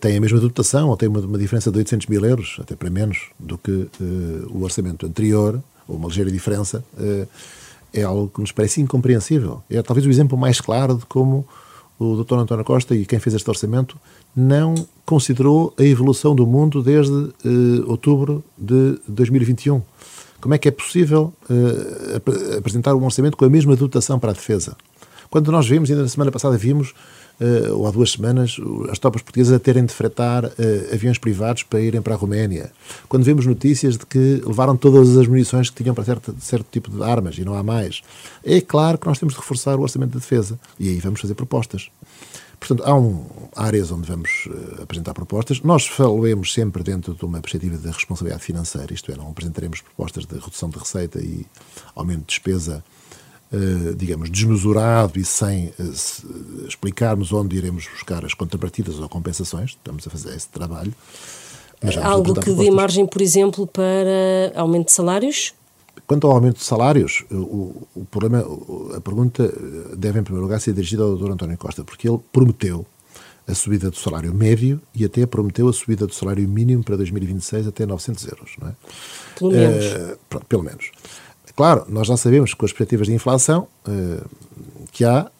tem 0.00 0.16
a 0.16 0.20
mesma 0.20 0.40
dotação 0.40 0.88
ou 0.88 0.96
tem 0.96 1.08
uma, 1.08 1.20
uma, 1.20 1.38
diferença 1.38 1.70
de 1.70 1.78
800 1.78 2.06
mil 2.06 2.24
euros, 2.24 2.56
até 2.60 2.74
para 2.74 2.90
menos, 2.90 3.28
do 3.38 3.56
que 3.56 3.70
uh, 3.70 3.88
o 4.50 4.62
orçamento 4.62 5.06
anterior, 5.06 5.62
ou 5.86 5.96
uma 5.96 6.08
ligeira 6.08 6.30
diferença, 6.30 6.84
uh, 6.98 7.28
é 7.92 8.02
algo 8.02 8.28
que 8.28 8.40
nos 8.40 8.52
parece 8.52 8.80
incompreensível. 8.80 9.62
É 9.70 9.80
talvez 9.82 10.06
o 10.06 10.10
exemplo 10.10 10.36
mais 10.36 10.60
claro 10.60 10.96
de 10.96 11.06
como 11.06 11.46
o 11.98 12.22
Dr. 12.22 12.34
António 12.34 12.64
Costa 12.64 12.94
e 12.94 13.06
quem 13.06 13.18
fez 13.18 13.34
este 13.34 13.48
orçamento 13.48 13.96
não 14.34 14.74
considerou 15.04 15.72
a 15.78 15.82
evolução 15.82 16.34
do 16.34 16.46
mundo 16.46 16.82
desde 16.82 17.32
outubro 17.86 18.44
de 18.58 18.98
2021 19.08 19.80
como 20.40 20.54
é 20.54 20.58
que 20.58 20.68
é 20.68 20.70
possível 20.70 21.32
uh, 21.50 22.56
apresentar 22.58 22.94
um 22.94 23.04
orçamento 23.04 23.36
com 23.36 23.44
a 23.44 23.50
mesma 23.50 23.74
dotação 23.74 24.18
para 24.18 24.30
a 24.30 24.32
defesa? 24.32 24.76
Quando 25.28 25.50
nós 25.50 25.66
vimos, 25.66 25.90
ainda 25.90 26.02
na 26.02 26.08
semana 26.08 26.30
passada 26.30 26.56
vimos, 26.56 26.90
uh, 26.90 26.94
ou 27.74 27.86
há 27.86 27.90
duas 27.90 28.12
semanas, 28.12 28.56
as 28.90 28.98
tropas 28.98 29.22
portuguesas 29.22 29.54
a 29.54 29.58
terem 29.58 29.84
de 29.84 29.92
fretar 29.92 30.44
uh, 30.44 30.50
aviões 30.92 31.18
privados 31.18 31.62
para 31.62 31.80
irem 31.80 32.00
para 32.00 32.14
a 32.14 32.16
Roménia. 32.16 32.72
Quando 33.08 33.24
vemos 33.24 33.44
notícias 33.44 33.96
de 33.96 34.06
que 34.06 34.42
levaram 34.44 34.76
todas 34.76 35.16
as 35.16 35.26
munições 35.26 35.68
que 35.68 35.82
tinham 35.82 35.94
para 35.94 36.04
certo, 36.04 36.34
certo 36.40 36.66
tipo 36.70 36.90
de 36.90 37.02
armas 37.02 37.36
e 37.36 37.44
não 37.44 37.54
há 37.54 37.62
mais. 37.62 38.02
É 38.44 38.60
claro 38.60 38.98
que 38.98 39.06
nós 39.06 39.18
temos 39.18 39.34
de 39.34 39.40
reforçar 39.40 39.78
o 39.78 39.82
orçamento 39.82 40.12
de 40.12 40.18
defesa. 40.18 40.58
E 40.78 40.88
aí 40.88 40.98
vamos 40.98 41.20
fazer 41.20 41.34
propostas. 41.34 41.90
Portanto, 42.58 42.84
há 42.84 42.94
um, 42.94 43.26
áreas 43.54 43.90
onde 43.92 44.08
vamos 44.08 44.46
uh, 44.46 44.82
apresentar 44.82 45.12
propostas. 45.12 45.60
Nós 45.60 45.86
falemos 45.86 46.52
sempre 46.52 46.82
dentro 46.82 47.14
de 47.14 47.24
uma 47.24 47.40
perspectiva 47.40 47.76
de 47.76 47.86
responsabilidade 47.88 48.42
financeira, 48.42 48.92
isto 48.92 49.12
é, 49.12 49.16
não 49.16 49.30
apresentaremos 49.30 49.82
propostas 49.82 50.24
de 50.24 50.34
redução 50.38 50.70
de 50.70 50.78
receita 50.78 51.20
e 51.20 51.44
aumento 51.94 52.20
de 52.20 52.26
despesa, 52.26 52.82
digamos, 53.96 54.30
desmesurado 54.30 55.18
e 55.18 55.24
sem 55.24 55.68
uh, 55.78 56.66
explicarmos 56.66 57.32
onde 57.32 57.56
iremos 57.56 57.86
buscar 57.86 58.24
as 58.24 58.34
contrapartidas 58.34 58.98
ou 58.98 59.08
compensações. 59.08 59.70
Estamos 59.70 60.06
a 60.06 60.10
fazer 60.10 60.34
esse 60.34 60.48
trabalho. 60.48 60.92
Algo 62.02 62.34
que 62.40 62.52
dê 62.52 62.70
margem, 62.70 63.06
por 63.06 63.20
exemplo, 63.20 63.66
para 63.66 64.52
aumento 64.54 64.86
de 64.86 64.92
salários? 64.92 65.54
Quanto 66.06 66.26
ao 66.26 66.34
aumento 66.34 66.58
de 66.58 66.64
salários, 66.64 67.24
o, 67.30 67.86
o, 67.94 68.04
problema, 68.10 68.44
a 68.96 69.00
pergunta 69.00 69.52
deve, 69.96 70.20
em 70.20 70.22
primeiro 70.22 70.44
lugar, 70.44 70.60
ser 70.60 70.72
dirigida 70.72 71.02
ao 71.02 71.16
Dr. 71.16 71.32
António 71.32 71.58
Costa, 71.58 71.82
porque 71.84 72.08
ele 72.08 72.18
prometeu 72.32 72.86
a 73.48 73.54
subida 73.54 73.90
do 73.90 73.96
salário 73.96 74.34
médio 74.34 74.80
e 74.94 75.04
até 75.04 75.24
prometeu 75.24 75.68
a 75.68 75.72
subida 75.72 76.06
do 76.06 76.14
salário 76.14 76.46
mínimo 76.48 76.82
para 76.82 76.96
2026 76.96 77.68
até 77.68 77.86
900 77.86 78.26
euros. 78.26 78.50
Não 78.60 78.68
é? 78.68 78.72
Pelo 79.38 79.50
menos. 79.52 79.84
Uh, 79.84 80.18
pronto, 80.28 80.46
pelo 80.46 80.62
menos. 80.62 80.90
Claro, 81.56 81.86
nós 81.88 82.06
já 82.06 82.18
sabemos 82.18 82.52
com 82.52 82.66
as 82.66 82.72
perspectivas 82.72 83.06
de 83.06 83.14
inflação 83.14 83.66
uh, 83.88 84.28
que 84.92 85.04
há, 85.04 85.30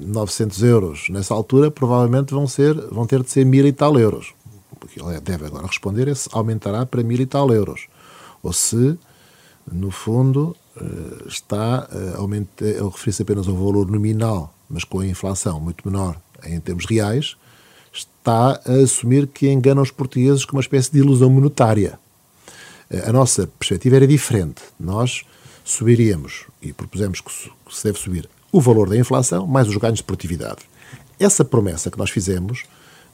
900 0.00 0.62
euros 0.62 1.08
nessa 1.10 1.34
altura, 1.34 1.70
provavelmente 1.70 2.32
vão, 2.32 2.46
ser, 2.46 2.74
vão 2.90 3.06
ter 3.06 3.22
de 3.22 3.30
ser 3.30 3.44
mil 3.44 3.66
e 3.66 3.72
tal 3.72 3.98
euros. 3.98 4.32
O 4.72 4.86
que 4.86 5.00
ele 5.00 5.20
deve 5.20 5.44
agora 5.44 5.66
responder 5.66 6.08
é 6.08 6.14
se 6.14 6.28
aumentará 6.32 6.86
para 6.86 7.02
mil 7.02 7.20
e 7.20 7.26
tal 7.26 7.52
euros. 7.52 7.86
Ou 8.42 8.54
se, 8.54 8.98
no 9.70 9.90
fundo, 9.90 10.56
eh, 10.76 11.28
está 11.28 11.86
a, 11.90 12.22
a 12.22 12.90
referir-se 12.90 13.22
apenas 13.22 13.46
ao 13.46 13.54
valor 13.54 13.90
nominal, 13.90 14.54
mas 14.68 14.82
com 14.82 15.00
a 15.00 15.06
inflação 15.06 15.60
muito 15.60 15.86
menor 15.86 16.16
em 16.46 16.58
termos 16.58 16.86
reais, 16.86 17.36
está 17.92 18.60
a 18.66 18.72
assumir 18.82 19.26
que 19.26 19.50
engana 19.50 19.82
os 19.82 19.90
portugueses 19.90 20.44
com 20.44 20.56
uma 20.56 20.62
espécie 20.62 20.90
de 20.90 21.00
ilusão 21.00 21.28
monetária. 21.28 21.98
A 23.06 23.12
nossa 23.12 23.46
perspectiva 23.58 23.96
era 23.96 24.06
diferente. 24.06 24.62
Nós 24.78 25.24
subiríamos, 25.64 26.44
e 26.60 26.72
propusemos 26.72 27.20
que 27.20 27.32
se 27.32 27.84
deve 27.84 27.98
subir, 27.98 28.28
o 28.52 28.60
valor 28.60 28.88
da 28.88 28.96
inflação 28.96 29.46
mais 29.46 29.66
os 29.66 29.76
ganhos 29.76 29.98
de 29.98 30.04
produtividade. 30.04 30.60
Essa 31.18 31.44
promessa 31.44 31.90
que 31.90 31.98
nós 31.98 32.10
fizemos 32.10 32.64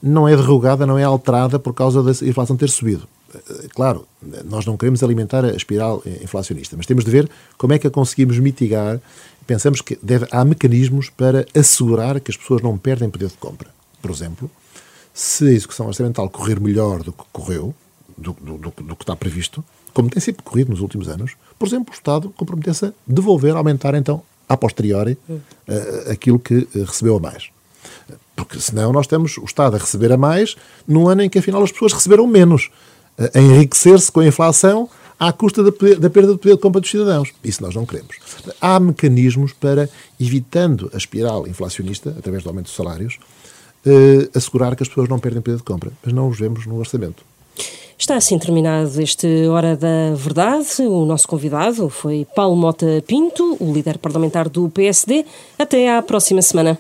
não 0.03 0.29
é 0.29 0.37
derrogada, 0.37 0.87
não 0.87 0.99
é 0.99 1.05
alterada 1.05 1.59
por 1.59 1.73
causa 1.73 2.03
da 2.03 2.11
inflação 2.27 2.57
ter 2.57 2.69
subido. 2.69 3.09
Claro, 3.75 4.07
nós 4.45 4.67
não 4.67 4.77
queremos 4.77 5.03
alimentar 5.03 5.45
a 5.45 5.55
espiral 5.55 6.03
inflacionista, 6.23 6.77
mas 6.77 6.87
temos 6.87 7.05
de 7.05 7.11
ver 7.11 7.31
como 7.57 7.73
é 7.73 7.79
que 7.79 7.87
a 7.87 7.91
conseguimos 7.91 8.39
mitigar. 8.39 9.01
Pensamos 9.47 9.81
que 9.81 9.99
deve, 10.03 10.27
há 10.31 10.45
mecanismos 10.45 11.11
para 11.11 11.47
assegurar 11.55 12.19
que 12.21 12.31
as 12.31 12.37
pessoas 12.37 12.61
não 12.61 12.77
perdem 12.77 13.09
poder 13.09 13.29
de 13.29 13.37
compra. 13.37 13.69
Por 14.03 14.11
exemplo, 14.11 14.51
se 15.15 15.47
a 15.47 15.53
execução 15.53 15.87
orçamental 15.87 16.29
correr 16.29 16.59
melhor 16.59 17.03
do 17.03 17.13
que 17.13 17.23
correu, 17.33 17.75
do, 18.17 18.33
do, 18.33 18.59
do, 18.59 18.71
do 18.71 18.97
que 18.97 19.03
está 19.03 19.15
previsto, 19.15 19.65
como 19.93 20.09
tem 20.09 20.21
sempre 20.21 20.43
corrido 20.43 20.71
nos 20.71 20.81
últimos 20.81 21.09
anos, 21.09 21.33
por 21.59 21.69
exemplo, 21.69 21.93
o 21.93 21.95
Estado 21.95 22.33
comprometesse 22.37 22.87
a 22.87 22.93
devolver, 23.07 23.55
aumentar 23.55 23.95
então, 23.95 24.23
a 24.51 24.57
posteriori, 24.57 25.17
uh, 25.29 26.11
aquilo 26.11 26.39
que 26.39 26.55
uh, 26.75 26.85
recebeu 26.85 27.17
a 27.17 27.21
mais. 27.21 27.51
Porque 28.35 28.59
senão 28.59 28.93
nós 28.93 29.07
temos 29.07 29.37
o 29.37 29.45
Estado 29.45 29.77
a 29.77 29.79
receber 29.79 30.11
a 30.11 30.17
mais 30.17 30.57
num 30.89 31.07
ano 31.07 31.23
em 31.23 31.29
que 31.29 31.39
afinal 31.39 31.63
as 31.63 31.71
pessoas 31.71 31.93
receberam 31.93 32.27
menos, 32.27 32.71
uh, 33.19 33.31
a 33.33 33.41
enriquecer-se 33.41 34.11
com 34.11 34.21
a 34.21 34.27
inflação 34.27 34.89
à 35.21 35.33
custa 35.33 35.63
da, 35.63 35.71
da, 35.71 36.11
perda 36.11 36.33
de 36.33 36.39
poder 36.39 36.57
de 36.57 36.61
compra 36.61 36.81
dos 36.81 36.91
cidadãos. 36.91 37.33
Isso 37.45 37.63
nós 37.63 37.75
não 37.77 37.87
queremos. 37.87 38.17
Há 38.61 38.81
mecanismos 38.81 39.53
para, 39.53 39.89
evitando 40.19 40.91
a 40.93 40.97
espiral 40.97 41.47
inflacionista, 41.47 42.11
através 42.19 42.43
do 42.43 42.49
aumento 42.49 42.65
dos 42.65 42.75
salários, 42.75 43.19
assegurar 44.35 44.75
que 44.75 44.83
as 44.83 44.89
pessoas 44.89 45.11
não 45.11 45.19
perdem 45.19 45.43
poder 45.43 45.59
de 45.59 45.63
compra. 45.63 45.93
Mas 46.03 46.15
não 46.15 46.27
os 46.27 46.39
vemos 46.39 46.65
no 46.65 46.79
orçamento. 46.79 47.23
Está 47.99 48.17
assim 48.17 48.39
terminado 48.39 49.01
este 49.01 49.47
Hora 49.47 49.77
da 49.77 50.15
Verdade. 50.15 50.83
O 50.83 51.05
nosso 51.05 51.29
convidado 51.29 51.91
foi 51.91 52.27
Paulo 52.35 52.57
Mota 52.57 53.05
Pinto, 53.07 53.57
o 53.61 53.73
líder 53.73 53.99
parlamentar 53.99 54.49
do 54.49 54.71
PSD. 54.71 55.25
Até 55.59 55.95
à 55.95 56.01
próxima 56.01 56.41
semana. 56.41 56.79